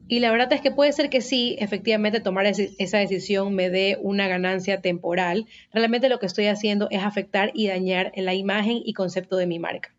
Y 0.08 0.22
la 0.22 0.32
verdad 0.32 0.54
es 0.54 0.62
que 0.62 0.72
puede 0.72 0.94
ser 0.94 1.10
que 1.10 1.20
sí, 1.20 1.58
efectivamente 1.60 2.22
tomar 2.22 2.46
esa 2.46 2.98
decisión 3.00 3.54
me 3.54 3.70
dé 3.70 3.98
una 4.02 4.30
ganancia 4.30 4.80
temporal. 4.80 5.46
Realmente 5.74 6.08
lo 6.08 6.20
que 6.20 6.26
estoy 6.26 6.48
haciendo 6.48 6.88
es 6.90 7.04
afectar 7.04 7.52
y 7.54 7.68
dañar 7.68 8.14
la 8.16 8.34
imagen 8.34 8.82
y 8.84 8.94
concepto 8.94 9.36
de 9.36 9.48
mi 9.48 9.60
marca. 9.60 9.94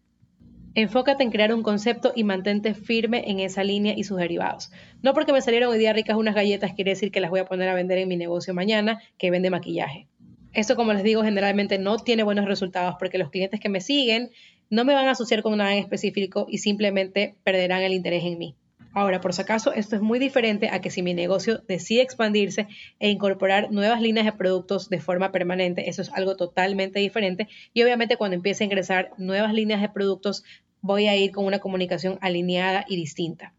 Enfócate 0.74 1.22
en 1.22 1.30
crear 1.30 1.52
un 1.52 1.62
concepto 1.62 2.12
y 2.16 2.24
mantente 2.24 2.72
firme 2.72 3.24
en 3.26 3.40
esa 3.40 3.62
línea 3.62 3.92
y 3.94 4.04
sus 4.04 4.16
derivados. 4.16 4.72
No 5.02 5.12
porque 5.12 5.34
me 5.34 5.42
salieron 5.42 5.70
hoy 5.70 5.78
día 5.78 5.92
ricas 5.92 6.16
unas 6.16 6.34
galletas 6.34 6.72
quiere 6.72 6.92
decir 6.92 7.10
que 7.12 7.20
las 7.20 7.30
voy 7.30 7.40
a 7.40 7.44
poner 7.44 7.69
a 7.69 7.74
vender 7.74 7.98
en 7.98 8.08
mi 8.08 8.16
negocio 8.16 8.54
mañana 8.54 9.02
que 9.19 9.30
vende 9.30 9.50
maquillaje. 9.50 10.08
Eso, 10.54 10.74
como 10.74 10.94
les 10.94 11.02
digo, 11.02 11.24
generalmente 11.24 11.78
no 11.78 11.98
tiene 11.98 12.22
buenos 12.22 12.46
resultados 12.46 12.96
porque 12.98 13.19
los 13.19 13.28
clientes 13.28 13.60
que 13.60 13.69
me 13.69 13.82
siguen 13.82 14.30
no 14.70 14.86
me 14.86 14.94
van 14.94 15.08
a 15.08 15.10
asociar 15.10 15.42
con 15.42 15.58
nada 15.58 15.74
en 15.74 15.80
específico 15.80 16.46
y 16.48 16.58
simplemente 16.58 17.36
perderán 17.44 17.82
el 17.82 17.92
interés 17.92 18.24
en 18.24 18.38
mí. 18.38 18.56
Ahora, 18.94 19.21
por 19.21 19.33
si 19.33 19.41
acaso, 19.41 19.73
esto 19.73 19.97
es 19.97 20.03
muy 20.03 20.19
diferente 20.19 20.69
a 20.69 20.81
que 20.81 20.91
si 20.91 21.03
mi 21.03 21.15
negocio 21.15 21.62
decide 21.67 22.03
expandirse 22.03 22.69
e 22.99 23.09
incorporar 23.09 23.71
nuevas 23.71 24.03
líneas 24.03 24.27
de 24.27 24.33
productos 24.33 24.91
de 24.91 25.00
forma 25.00 25.33
permanente, 25.33 25.89
eso 25.89 26.03
es 26.03 26.11
algo 26.12 26.37
totalmente 26.37 26.99
diferente. 26.99 27.49
Y 27.73 27.83
obviamente 27.83 28.17
cuando 28.17 28.37
empiece 28.37 28.65
a 28.65 28.67
ingresar 28.67 29.11
nuevas 29.17 29.55
líneas 29.55 29.81
de 29.81 29.89
productos, 29.89 30.44
voy 30.83 31.06
a 31.06 31.17
ir 31.17 31.33
con 31.33 31.47
una 31.47 31.59
comunicación 31.59 32.19
alineada 32.21 32.85
y 32.87 32.97
distinta. 32.97 33.55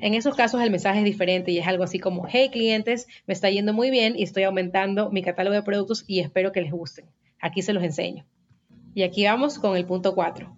En 0.00 0.14
esos 0.14 0.34
casos 0.34 0.60
el 0.60 0.70
mensaje 0.70 0.98
es 0.98 1.04
diferente 1.04 1.50
y 1.52 1.58
es 1.58 1.66
algo 1.66 1.84
así 1.84 1.98
como, 1.98 2.26
hey 2.28 2.50
clientes, 2.50 3.06
me 3.26 3.32
está 3.34 3.48
yendo 3.50 3.72
muy 3.72 3.90
bien 3.90 4.14
y 4.16 4.22
estoy 4.22 4.42
aumentando 4.42 5.10
mi 5.10 5.22
catálogo 5.22 5.54
de 5.54 5.62
productos 5.62 6.04
y 6.06 6.20
espero 6.20 6.52
que 6.52 6.60
les 6.60 6.72
gusten. 6.72 7.06
Aquí 7.40 7.62
se 7.62 7.72
los 7.72 7.82
enseño. 7.82 8.26
Y 8.94 9.02
aquí 9.02 9.24
vamos 9.24 9.58
con 9.58 9.76
el 9.76 9.86
punto 9.86 10.14
4. 10.14 10.54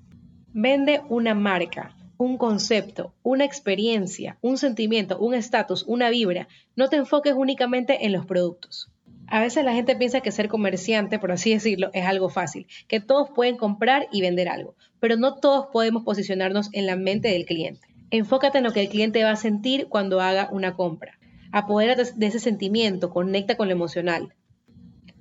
Vende 0.52 1.02
una 1.08 1.34
marca, 1.34 1.95
un 2.18 2.38
concepto, 2.38 3.12
una 3.22 3.44
experiencia, 3.44 4.38
un 4.40 4.58
sentimiento, 4.58 5.18
un 5.18 5.34
estatus, 5.34 5.84
una 5.86 6.10
vibra. 6.10 6.48
No 6.74 6.88
te 6.88 6.96
enfoques 6.96 7.34
únicamente 7.36 8.06
en 8.06 8.12
los 8.12 8.26
productos. 8.26 8.90
A 9.28 9.40
veces 9.40 9.64
la 9.64 9.72
gente 9.72 9.96
piensa 9.96 10.20
que 10.20 10.30
ser 10.30 10.48
comerciante, 10.48 11.18
por 11.18 11.32
así 11.32 11.52
decirlo, 11.52 11.90
es 11.92 12.06
algo 12.06 12.28
fácil, 12.28 12.68
que 12.86 13.00
todos 13.00 13.28
pueden 13.34 13.56
comprar 13.56 14.06
y 14.12 14.20
vender 14.20 14.48
algo, 14.48 14.76
pero 15.00 15.16
no 15.16 15.34
todos 15.34 15.66
podemos 15.72 16.04
posicionarnos 16.04 16.70
en 16.72 16.86
la 16.86 16.94
mente 16.94 17.28
del 17.28 17.44
cliente. 17.44 17.88
Enfócate 18.10 18.58
en 18.58 18.64
lo 18.64 18.72
que 18.72 18.82
el 18.82 18.88
cliente 18.88 19.24
va 19.24 19.32
a 19.32 19.36
sentir 19.36 19.88
cuando 19.88 20.20
haga 20.20 20.48
una 20.52 20.74
compra. 20.74 21.18
Apodérate 21.50 22.04
de 22.14 22.26
ese 22.26 22.38
sentimiento, 22.38 23.10
conecta 23.10 23.56
con 23.56 23.66
lo 23.66 23.72
emocional. 23.72 24.32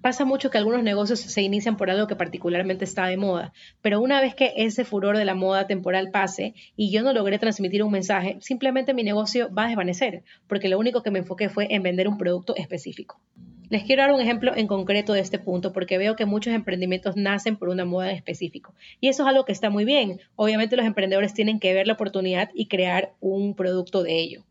Pasa 0.05 0.23
mucho 0.23 0.51
que 0.51 0.59
algunos 0.59 0.83
negocios 0.83 1.19
se 1.19 1.41
inician 1.41 1.77
por 1.77 1.89
algo 1.89 2.05
que 2.05 2.15
particularmente 2.15 2.85
está 2.85 3.07
de 3.07 3.17
moda, 3.17 3.53
pero 3.81 3.99
una 3.99 4.21
vez 4.21 4.35
que 4.35 4.53
ese 4.55 4.85
furor 4.85 5.17
de 5.17 5.25
la 5.25 5.33
moda 5.33 5.65
temporal 5.65 6.11
pase 6.11 6.53
y 6.77 6.91
yo 6.91 7.01
no 7.01 7.11
logré 7.11 7.39
transmitir 7.39 7.81
un 7.81 7.91
mensaje, 7.91 8.37
simplemente 8.39 8.93
mi 8.93 9.01
negocio 9.01 9.51
va 9.51 9.63
a 9.63 9.67
desvanecer, 9.69 10.23
porque 10.45 10.69
lo 10.69 10.77
único 10.77 11.01
que 11.01 11.09
me 11.09 11.17
enfoqué 11.17 11.49
fue 11.49 11.73
en 11.73 11.81
vender 11.81 12.07
un 12.07 12.19
producto 12.19 12.55
específico. 12.55 13.19
Les 13.71 13.83
quiero 13.83 14.03
dar 14.03 14.11
un 14.11 14.21
ejemplo 14.21 14.55
en 14.55 14.67
concreto 14.67 15.13
de 15.13 15.21
este 15.21 15.39
punto 15.39 15.73
porque 15.73 15.97
veo 15.97 16.15
que 16.15 16.27
muchos 16.27 16.53
emprendimientos 16.53 17.15
nacen 17.15 17.57
por 17.57 17.69
una 17.69 17.85
moda 17.85 18.11
en 18.11 18.15
específico 18.15 18.75
y 19.01 19.07
eso 19.07 19.23
es 19.23 19.29
algo 19.29 19.43
que 19.43 19.53
está 19.53 19.71
muy 19.71 19.85
bien. 19.85 20.19
Obviamente 20.35 20.75
los 20.75 20.85
emprendedores 20.85 21.33
tienen 21.33 21.59
que 21.59 21.73
ver 21.73 21.87
la 21.87 21.93
oportunidad 21.93 22.51
y 22.53 22.67
crear 22.67 23.13
un 23.21 23.55
producto 23.55 24.03
de 24.03 24.19
ello. 24.19 24.45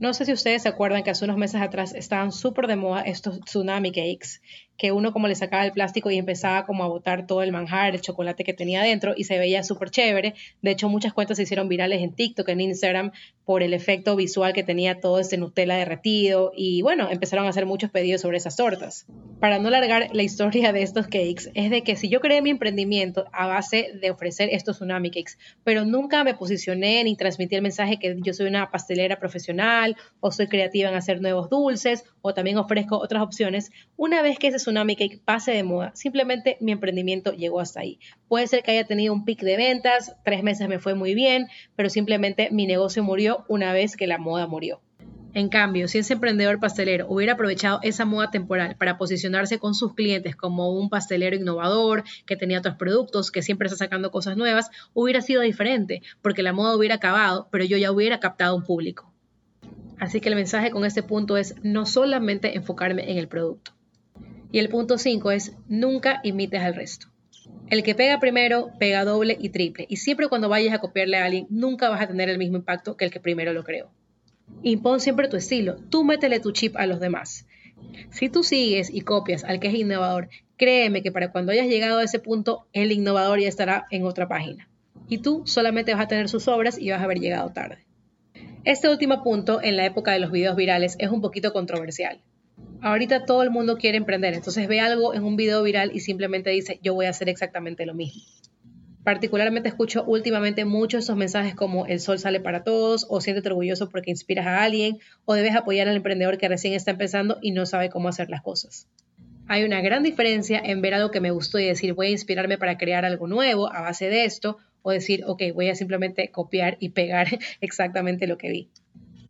No 0.00 0.14
sé 0.14 0.24
si 0.24 0.32
ustedes 0.32 0.62
se 0.62 0.68
acuerdan 0.68 1.02
que 1.02 1.10
hace 1.10 1.26
unos 1.26 1.36
meses 1.36 1.60
atrás 1.60 1.94
estaban 1.94 2.32
súper 2.32 2.66
de 2.66 2.76
moda 2.76 3.02
estos 3.02 3.38
tsunami 3.42 3.92
cakes 3.92 4.40
que 4.80 4.92
uno 4.92 5.12
como 5.12 5.28
le 5.28 5.34
sacaba 5.34 5.66
el 5.66 5.72
plástico 5.72 6.10
y 6.10 6.16
empezaba 6.16 6.64
como 6.64 6.84
a 6.84 6.88
botar 6.88 7.26
todo 7.26 7.42
el 7.42 7.52
manjar, 7.52 7.94
el 7.94 8.00
chocolate 8.00 8.44
que 8.44 8.54
tenía 8.54 8.82
dentro 8.82 9.12
y 9.14 9.24
se 9.24 9.38
veía 9.38 9.62
súper 9.62 9.90
chévere. 9.90 10.34
De 10.62 10.70
hecho, 10.70 10.88
muchas 10.88 11.12
cuentas 11.12 11.36
se 11.36 11.42
hicieron 11.42 11.68
virales 11.68 12.00
en 12.00 12.14
TikTok, 12.14 12.48
en 12.48 12.62
Instagram, 12.62 13.12
por 13.44 13.62
el 13.62 13.74
efecto 13.74 14.16
visual 14.16 14.54
que 14.54 14.62
tenía 14.62 14.98
todo 14.98 15.18
ese 15.18 15.36
Nutella 15.36 15.74
derretido 15.76 16.52
y 16.56 16.80
bueno, 16.80 17.10
empezaron 17.10 17.44
a 17.44 17.50
hacer 17.50 17.66
muchos 17.66 17.90
pedidos 17.90 18.22
sobre 18.22 18.38
esas 18.38 18.56
tortas. 18.56 19.04
Para 19.38 19.58
no 19.58 19.68
alargar 19.68 20.08
la 20.14 20.22
historia 20.22 20.72
de 20.72 20.82
estos 20.82 21.06
cakes, 21.08 21.50
es 21.52 21.68
de 21.68 21.82
que 21.82 21.96
si 21.96 22.08
yo 22.08 22.20
creé 22.20 22.40
mi 22.40 22.48
emprendimiento 22.48 23.26
a 23.32 23.48
base 23.48 23.90
de 24.00 24.10
ofrecer 24.10 24.48
estos 24.52 24.76
tsunami 24.76 25.10
cakes, 25.10 25.36
pero 25.62 25.84
nunca 25.84 26.24
me 26.24 26.32
posicioné 26.32 27.04
ni 27.04 27.16
transmití 27.16 27.56
el 27.56 27.62
mensaje 27.62 27.98
que 27.98 28.16
yo 28.22 28.32
soy 28.32 28.46
una 28.46 28.70
pastelera 28.70 29.18
profesional 29.18 29.96
o 30.20 30.32
soy 30.32 30.46
creativa 30.46 30.88
en 30.88 30.94
hacer 30.94 31.20
nuevos 31.20 31.50
dulces 31.50 32.04
o 32.22 32.32
también 32.32 32.56
ofrezco 32.56 32.98
otras 32.98 33.22
opciones, 33.22 33.72
una 33.96 34.22
vez 34.22 34.38
que 34.38 34.46
ese 34.46 34.58
Tsunami 34.70 34.94
Cake 34.94 35.20
pase 35.24 35.50
de 35.50 35.64
moda, 35.64 35.90
simplemente 35.96 36.56
mi 36.60 36.70
emprendimiento 36.70 37.32
llegó 37.32 37.58
hasta 37.58 37.80
ahí. 37.80 37.98
Puede 38.28 38.46
ser 38.46 38.62
que 38.62 38.70
haya 38.70 38.84
tenido 38.84 39.12
un 39.12 39.24
pic 39.24 39.40
de 39.40 39.56
ventas, 39.56 40.14
tres 40.24 40.44
meses 40.44 40.68
me 40.68 40.78
fue 40.78 40.94
muy 40.94 41.12
bien, 41.12 41.48
pero 41.74 41.90
simplemente 41.90 42.50
mi 42.52 42.68
negocio 42.68 43.02
murió 43.02 43.44
una 43.48 43.72
vez 43.72 43.96
que 43.96 44.06
la 44.06 44.18
moda 44.18 44.46
murió. 44.46 44.80
En 45.34 45.48
cambio, 45.48 45.88
si 45.88 45.98
ese 45.98 46.12
emprendedor 46.12 46.60
pastelero 46.60 47.08
hubiera 47.08 47.32
aprovechado 47.32 47.80
esa 47.82 48.04
moda 48.04 48.30
temporal 48.30 48.76
para 48.76 48.96
posicionarse 48.96 49.58
con 49.58 49.74
sus 49.74 49.94
clientes 49.94 50.36
como 50.36 50.70
un 50.70 50.88
pastelero 50.88 51.34
innovador, 51.34 52.04
que 52.24 52.36
tenía 52.36 52.60
otros 52.60 52.76
productos, 52.76 53.32
que 53.32 53.42
siempre 53.42 53.66
está 53.66 53.76
sacando 53.76 54.12
cosas 54.12 54.36
nuevas, 54.36 54.70
hubiera 54.94 55.20
sido 55.20 55.42
diferente, 55.42 56.00
porque 56.22 56.44
la 56.44 56.52
moda 56.52 56.76
hubiera 56.76 56.94
acabado, 56.94 57.48
pero 57.50 57.64
yo 57.64 57.76
ya 57.76 57.90
hubiera 57.90 58.20
captado 58.20 58.54
un 58.54 58.62
público. 58.62 59.12
Así 59.98 60.20
que 60.20 60.28
el 60.28 60.36
mensaje 60.36 60.70
con 60.70 60.84
este 60.84 61.02
punto 61.02 61.36
es 61.36 61.56
no 61.64 61.86
solamente 61.86 62.56
enfocarme 62.56 63.10
en 63.10 63.18
el 63.18 63.26
producto. 63.26 63.72
Y 64.52 64.58
el 64.58 64.68
punto 64.68 64.98
5 64.98 65.30
es 65.30 65.52
nunca 65.68 66.20
imites 66.24 66.60
al 66.60 66.74
resto. 66.74 67.06
El 67.68 67.82
que 67.82 67.94
pega 67.94 68.18
primero, 68.18 68.70
pega 68.78 69.04
doble 69.04 69.36
y 69.40 69.50
triple. 69.50 69.86
Y 69.88 69.96
siempre 69.96 70.28
cuando 70.28 70.48
vayas 70.48 70.74
a 70.74 70.80
copiarle 70.80 71.18
a 71.18 71.24
alguien, 71.24 71.46
nunca 71.50 71.88
vas 71.88 72.00
a 72.00 72.08
tener 72.08 72.28
el 72.28 72.38
mismo 72.38 72.56
impacto 72.56 72.96
que 72.96 73.04
el 73.04 73.10
que 73.10 73.20
primero 73.20 73.52
lo 73.52 73.62
creó. 73.62 73.90
Impon 74.62 75.00
siempre 75.00 75.28
tu 75.28 75.36
estilo, 75.36 75.76
tú 75.88 76.04
métele 76.04 76.40
tu 76.40 76.52
chip 76.52 76.76
a 76.76 76.86
los 76.86 77.00
demás. 77.00 77.46
Si 78.10 78.28
tú 78.28 78.42
sigues 78.42 78.90
y 78.92 79.02
copias 79.02 79.44
al 79.44 79.60
que 79.60 79.68
es 79.68 79.74
innovador, 79.74 80.28
créeme 80.56 81.02
que 81.02 81.12
para 81.12 81.32
cuando 81.32 81.52
hayas 81.52 81.68
llegado 81.68 81.98
a 81.98 82.04
ese 82.04 82.18
punto, 82.18 82.66
el 82.72 82.92
innovador 82.92 83.40
ya 83.40 83.48
estará 83.48 83.86
en 83.90 84.04
otra 84.04 84.28
página. 84.28 84.68
Y 85.08 85.18
tú 85.18 85.42
solamente 85.46 85.94
vas 85.94 86.02
a 86.02 86.08
tener 86.08 86.28
sus 86.28 86.48
obras 86.48 86.78
y 86.78 86.90
vas 86.90 87.00
a 87.00 87.04
haber 87.04 87.20
llegado 87.20 87.50
tarde. 87.52 87.84
Este 88.64 88.88
último 88.88 89.22
punto, 89.22 89.62
en 89.62 89.76
la 89.76 89.86
época 89.86 90.12
de 90.12 90.18
los 90.18 90.30
videos 90.30 90.56
virales, 90.56 90.96
es 90.98 91.10
un 91.10 91.22
poquito 91.22 91.52
controversial. 91.52 92.20
Ahorita 92.82 93.26
todo 93.26 93.42
el 93.42 93.50
mundo 93.50 93.76
quiere 93.76 93.98
emprender, 93.98 94.32
entonces 94.32 94.66
ve 94.66 94.80
algo 94.80 95.12
en 95.12 95.22
un 95.22 95.36
video 95.36 95.62
viral 95.62 95.90
y 95.94 96.00
simplemente 96.00 96.48
dice, 96.48 96.80
yo 96.82 96.94
voy 96.94 97.04
a 97.04 97.10
hacer 97.10 97.28
exactamente 97.28 97.84
lo 97.84 97.94
mismo. 97.94 98.22
Particularmente 99.04 99.68
escucho 99.68 100.04
últimamente 100.04 100.64
muchos 100.64 101.04
esos 101.04 101.16
mensajes 101.16 101.54
como 101.54 101.86
el 101.86 102.00
sol 102.00 102.18
sale 102.18 102.40
para 102.40 102.64
todos 102.64 103.06
o 103.08 103.20
siéntete 103.20 103.48
orgulloso 103.48 103.88
porque 103.88 104.10
inspiras 104.10 104.46
a 104.46 104.62
alguien 104.62 104.98
o 105.24 105.34
debes 105.34 105.56
apoyar 105.56 105.88
al 105.88 105.96
emprendedor 105.96 106.38
que 106.38 106.48
recién 106.48 106.74
está 106.74 106.90
empezando 106.90 107.38
y 107.42 107.52
no 107.52 107.64
sabe 107.66 107.90
cómo 107.90 108.08
hacer 108.08 108.30
las 108.30 108.42
cosas. 108.42 108.88
Hay 109.46 109.64
una 109.64 109.80
gran 109.80 110.02
diferencia 110.02 110.60
en 110.62 110.80
ver 110.80 110.94
algo 110.94 111.10
que 111.10 111.20
me 111.20 111.30
gustó 111.30 111.58
y 111.58 111.66
decir 111.66 111.94
voy 111.94 112.08
a 112.08 112.10
inspirarme 112.10 112.56
para 112.56 112.78
crear 112.78 113.04
algo 113.04 113.26
nuevo 113.26 113.72
a 113.72 113.80
base 113.82 114.08
de 114.08 114.24
esto 114.24 114.58
o 114.82 114.90
decir 114.90 115.24
ok 115.26 115.42
voy 115.54 115.68
a 115.68 115.74
simplemente 115.74 116.30
copiar 116.30 116.76
y 116.78 116.90
pegar 116.90 117.26
exactamente 117.60 118.26
lo 118.26 118.38
que 118.38 118.50
vi. 118.50 118.70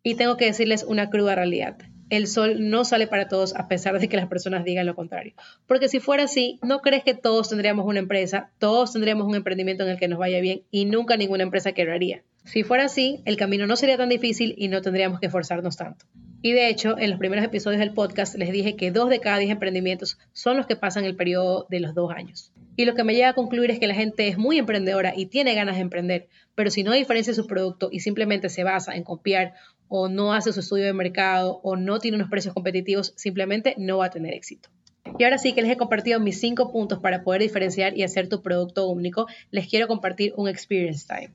Y 0.03 0.15
tengo 0.15 0.37
que 0.37 0.47
decirles 0.47 0.85
una 0.85 1.11
cruda 1.11 1.35
realidad 1.35 1.77
el 2.11 2.27
sol 2.27 2.69
no 2.69 2.85
sale 2.85 3.07
para 3.07 3.29
todos 3.29 3.55
a 3.57 3.69
pesar 3.69 3.99
de 3.99 4.09
que 4.09 4.17
las 4.17 4.27
personas 4.27 4.65
digan 4.65 4.87
lo 4.87 4.95
contrario. 4.95 5.33
Porque 5.67 5.89
si 5.89 6.01
fuera 6.01 6.25
así, 6.25 6.59
¿no 6.63 6.81
crees 6.81 7.05
que 7.05 7.15
todos 7.15 7.49
tendríamos 7.49 7.87
una 7.87 8.01
empresa, 8.01 8.51
todos 8.59 8.93
tendríamos 8.93 9.27
un 9.27 9.37
emprendimiento 9.37 9.85
en 9.85 9.91
el 9.91 9.99
que 9.99 10.09
nos 10.09 10.19
vaya 10.19 10.41
bien 10.41 10.63
y 10.71 10.85
nunca 10.85 11.17
ninguna 11.17 11.45
empresa 11.45 11.73
quebraría? 11.73 12.23
Si 12.45 12.65
fuera 12.65 12.85
así, 12.85 13.21
el 13.27 13.37
camino 13.37 13.67
no 13.67 13.77
sería 13.77 13.97
tan 13.97 14.09
difícil 14.09 14.55
y 14.59 14.69
no 14.69 14.83
tendríamos 14.83 15.21
que 15.21 15.27
esforzarnos 15.27 15.77
tanto. 15.77 16.07
Y 16.43 16.53
de 16.53 16.69
hecho, 16.69 16.97
en 16.99 17.11
los 17.11 17.19
primeros 17.19 17.45
episodios 17.45 17.81
del 17.81 17.93
podcast 17.93 18.35
les 18.37 18.51
dije 18.51 18.75
que 18.75 18.91
dos 18.91 19.11
de 19.11 19.21
cada 19.21 19.39
diez 19.39 19.51
emprendimientos 19.51 20.19
son 20.33 20.57
los 20.57 20.67
que 20.67 20.75
pasan 20.75 21.05
el 21.05 21.15
periodo 21.15 21.67
de 21.69 21.81
los 21.81 21.95
dos 21.95 22.11
años. 22.13 22.53
Y 22.77 22.87
lo 22.87 22.95
que 22.95 23.05
me 23.05 23.15
lleva 23.15 23.29
a 23.29 23.35
concluir 23.35 23.71
es 23.71 23.79
que 23.79 23.87
la 23.87 23.95
gente 23.95 24.27
es 24.27 24.39
muy 24.39 24.59
emprendedora 24.59 25.13
y 25.15 25.27
tiene 25.27 25.55
ganas 25.55 25.77
de 25.77 25.83
emprender, 25.83 26.29
pero 26.55 26.71
si 26.71 26.83
no 26.83 26.93
diferencia 26.93 27.35
su 27.35 27.47
producto 27.47 27.91
y 27.93 28.01
simplemente 28.01 28.49
se 28.49 28.65
basa 28.65 28.97
en 28.97 29.05
copiar 29.05 29.53
o 29.91 30.09
no 30.09 30.33
hace 30.33 30.53
su 30.53 30.61
estudio 30.61 30.87
de 30.87 30.95
mercado 30.95 31.61
o 31.63 31.77
no 31.77 31.99
tiene 31.99 32.17
unos 32.17 32.31
precios 32.31 32.55
competitivos, 32.55 33.13
simplemente 33.17 33.75
no 33.77 33.99
va 33.99 34.07
a 34.07 34.11
tener 34.11 34.33
éxito. 34.33 34.71
Y 35.19 35.25
ahora 35.25 35.37
sí 35.37 35.53
que 35.53 35.63
les 35.63 35.71
he 35.73 35.77
compartido 35.77 36.21
mis 36.21 36.41
cinco 36.41 36.71
puntos 36.71 37.01
para 37.01 37.25
poder 37.25 37.43
diferenciar 37.43 37.99
y 37.99 38.05
hacer 38.05 38.29
tu 38.29 38.41
producto 38.41 38.89
único, 38.89 39.27
les 39.51 39.69
quiero 39.69 39.89
compartir 39.89 40.33
un 40.37 40.49
experience 40.49 41.07
time. 41.07 41.31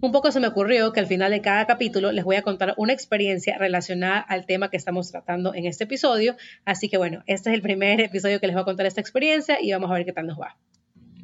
Un 0.00 0.12
poco 0.12 0.30
se 0.30 0.38
me 0.38 0.46
ocurrió 0.46 0.92
que 0.92 1.00
al 1.00 1.06
final 1.06 1.32
de 1.32 1.40
cada 1.40 1.66
capítulo 1.66 2.12
les 2.12 2.24
voy 2.24 2.36
a 2.36 2.42
contar 2.42 2.74
una 2.76 2.92
experiencia 2.92 3.58
relacionada 3.58 4.20
al 4.20 4.46
tema 4.46 4.70
que 4.70 4.76
estamos 4.76 5.10
tratando 5.10 5.54
en 5.54 5.66
este 5.66 5.84
episodio. 5.84 6.36
Así 6.64 6.88
que 6.88 6.98
bueno, 6.98 7.24
este 7.26 7.50
es 7.50 7.54
el 7.54 7.62
primer 7.62 8.00
episodio 8.00 8.38
que 8.38 8.46
les 8.46 8.54
voy 8.54 8.62
a 8.62 8.66
contar 8.66 8.86
esta 8.86 9.00
experiencia 9.00 9.60
y 9.60 9.72
vamos 9.72 9.90
a 9.90 9.94
ver 9.94 10.04
qué 10.04 10.12
tal 10.12 10.26
nos 10.26 10.38
va. 10.38 10.56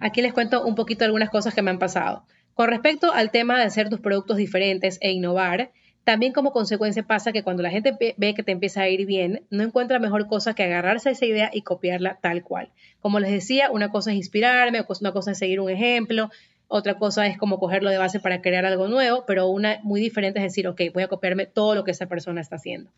Aquí 0.01 0.21
les 0.21 0.33
cuento 0.33 0.65
un 0.67 0.75
poquito 0.75 1.05
algunas 1.05 1.31
cosas 1.31 1.55
que 1.55 1.63
me 1.63 1.71
han 1.71 1.79
pasado. 1.79 2.25
Con 2.55 2.69
respecto 2.69 3.13
al 3.13 3.31
tema 3.31 3.59
de 3.59 3.65
hacer 3.65 3.89
tus 3.89 4.01
productos 4.01 4.37
diferentes 4.37 4.99
e 5.01 5.13
innovar, 5.13 5.71
también 6.05 6.33
como 6.33 6.53
consecuencia 6.53 7.05
pasa 7.05 7.33
que 7.33 7.43
cuando 7.43 7.63
la 7.63 7.71
gente 7.71 7.97
ve 8.17 8.35
que 8.35 8.43
te 8.43 8.53
empieza 8.53 8.83
a 8.83 8.89
ir 8.89 9.07
bien, 9.07 9.45
no 9.51 9.63
encuentra 9.63 9.99
mejor 9.99 10.27
cosa 10.27 10.55
que 10.55 10.65
agarrarse 10.65 11.11
a 11.11 11.13
esa 11.13 11.27
idea 11.27 11.51
y 11.53 11.63
copiarla 11.63 12.19
tal 12.21 12.43
cual. 12.43 12.71
Como 13.01 13.21
les 13.21 13.31
decía, 13.31 13.71
una 13.71 13.91
cosa 13.91 14.11
es 14.11 14.17
inspirarme, 14.17 14.85
una 15.01 15.13
cosa 15.13 15.31
es 15.31 15.39
seguir 15.39 15.61
un 15.61 15.71
ejemplo, 15.71 16.31
otra 16.67 16.97
cosa 16.97 17.27
es 17.27 17.39
como 17.39 17.59
cogerlo 17.59 17.91
de 17.91 17.99
base 17.99 18.19
para 18.19 18.41
crear 18.41 18.65
algo 18.65 18.89
nuevo, 18.89 19.25
pero 19.27 19.47
una 19.49 19.79
muy 19.83 20.01
diferente 20.01 20.39
es 20.39 20.45
decir, 20.45 20.67
ok, 20.67 20.81
voy 20.93 21.03
a 21.03 21.09
copiarme 21.09 21.47
todo 21.47 21.75
lo 21.75 21.85
que 21.85 21.91
esa 21.91 22.07
persona 22.07 22.41
está 22.41 22.57
haciendo. 22.57 22.91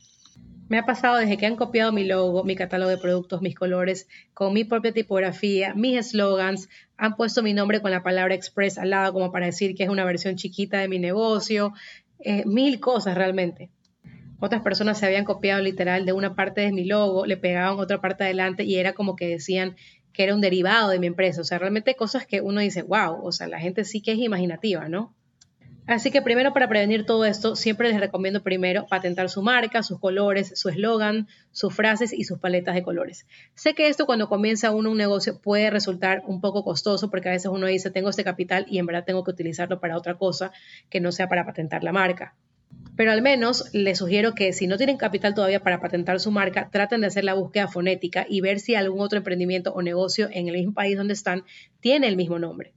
Me 0.68 0.78
ha 0.78 0.86
pasado 0.86 1.18
desde 1.18 1.36
que 1.36 1.44
han 1.44 1.56
copiado 1.56 1.92
mi 1.92 2.04
logo, 2.04 2.42
mi 2.42 2.56
catálogo 2.56 2.90
de 2.90 2.96
productos, 2.96 3.42
mis 3.42 3.54
colores, 3.54 4.08
con 4.32 4.54
mi 4.54 4.64
propia 4.64 4.92
tipografía, 4.92 5.74
mis 5.74 6.10
slogans, 6.10 6.70
han 6.96 7.16
puesto 7.16 7.42
mi 7.42 7.52
nombre 7.52 7.82
con 7.82 7.90
la 7.90 8.02
palabra 8.02 8.34
Express 8.34 8.78
al 8.78 8.90
lado 8.90 9.12
como 9.12 9.30
para 9.30 9.46
decir 9.46 9.74
que 9.74 9.82
es 9.82 9.90
una 9.90 10.04
versión 10.04 10.36
chiquita 10.36 10.78
de 10.78 10.88
mi 10.88 10.98
negocio, 10.98 11.74
eh, 12.20 12.44
mil 12.46 12.80
cosas 12.80 13.14
realmente. 13.16 13.70
Otras 14.40 14.62
personas 14.62 14.98
se 14.98 15.06
habían 15.06 15.24
copiado 15.24 15.62
literal 15.62 16.04
de 16.04 16.12
una 16.12 16.34
parte 16.34 16.60
de 16.60 16.72
mi 16.72 16.84
logo, 16.84 17.24
le 17.26 17.36
pegaban 17.36 17.78
otra 17.78 18.00
parte 18.00 18.24
adelante 18.24 18.64
y 18.64 18.76
era 18.76 18.92
como 18.92 19.16
que 19.16 19.28
decían 19.28 19.76
que 20.12 20.24
era 20.24 20.34
un 20.34 20.40
derivado 20.40 20.90
de 20.90 20.98
mi 20.98 21.06
empresa. 21.06 21.40
O 21.40 21.44
sea, 21.44 21.58
realmente 21.58 21.94
cosas 21.96 22.26
que 22.26 22.40
uno 22.40 22.60
dice, 22.60 22.82
wow, 22.82 23.24
o 23.24 23.32
sea, 23.32 23.48
la 23.48 23.58
gente 23.58 23.84
sí 23.84 24.00
que 24.00 24.12
es 24.12 24.18
imaginativa, 24.18 24.88
¿no? 24.88 25.14
Así 25.86 26.10
que 26.10 26.22
primero 26.22 26.54
para 26.54 26.66
prevenir 26.66 27.04
todo 27.04 27.26
esto, 27.26 27.56
siempre 27.56 27.90
les 27.90 28.00
recomiendo 28.00 28.42
primero 28.42 28.86
patentar 28.86 29.28
su 29.28 29.42
marca, 29.42 29.82
sus 29.82 30.00
colores, 30.00 30.58
su 30.58 30.70
eslogan, 30.70 31.28
sus 31.50 31.74
frases 31.74 32.14
y 32.14 32.24
sus 32.24 32.38
paletas 32.38 32.74
de 32.74 32.82
colores. 32.82 33.26
Sé 33.54 33.74
que 33.74 33.88
esto 33.88 34.06
cuando 34.06 34.30
comienza 34.30 34.70
uno 34.70 34.90
un 34.90 34.96
negocio 34.96 35.38
puede 35.42 35.68
resultar 35.68 36.22
un 36.26 36.40
poco 36.40 36.64
costoso 36.64 37.10
porque 37.10 37.28
a 37.28 37.32
veces 37.32 37.50
uno 37.52 37.66
dice 37.66 37.90
tengo 37.90 38.08
este 38.08 38.24
capital 38.24 38.64
y 38.66 38.78
en 38.78 38.86
verdad 38.86 39.04
tengo 39.04 39.24
que 39.24 39.32
utilizarlo 39.32 39.78
para 39.78 39.98
otra 39.98 40.14
cosa 40.14 40.52
que 40.88 41.00
no 41.00 41.12
sea 41.12 41.28
para 41.28 41.44
patentar 41.44 41.84
la 41.84 41.92
marca. 41.92 42.34
Pero 42.96 43.12
al 43.12 43.20
menos 43.20 43.68
les 43.74 43.98
sugiero 43.98 44.34
que 44.34 44.54
si 44.54 44.66
no 44.66 44.78
tienen 44.78 44.96
capital 44.96 45.34
todavía 45.34 45.60
para 45.60 45.80
patentar 45.80 46.18
su 46.18 46.30
marca, 46.30 46.70
traten 46.70 47.02
de 47.02 47.08
hacer 47.08 47.24
la 47.24 47.34
búsqueda 47.34 47.68
fonética 47.68 48.24
y 48.26 48.40
ver 48.40 48.58
si 48.58 48.74
algún 48.74 49.00
otro 49.00 49.18
emprendimiento 49.18 49.74
o 49.74 49.82
negocio 49.82 50.28
en 50.32 50.48
el 50.48 50.54
mismo 50.54 50.72
país 50.72 50.96
donde 50.96 51.12
están 51.12 51.44
tiene 51.80 52.08
el 52.08 52.16
mismo 52.16 52.38
nombre. 52.38 52.72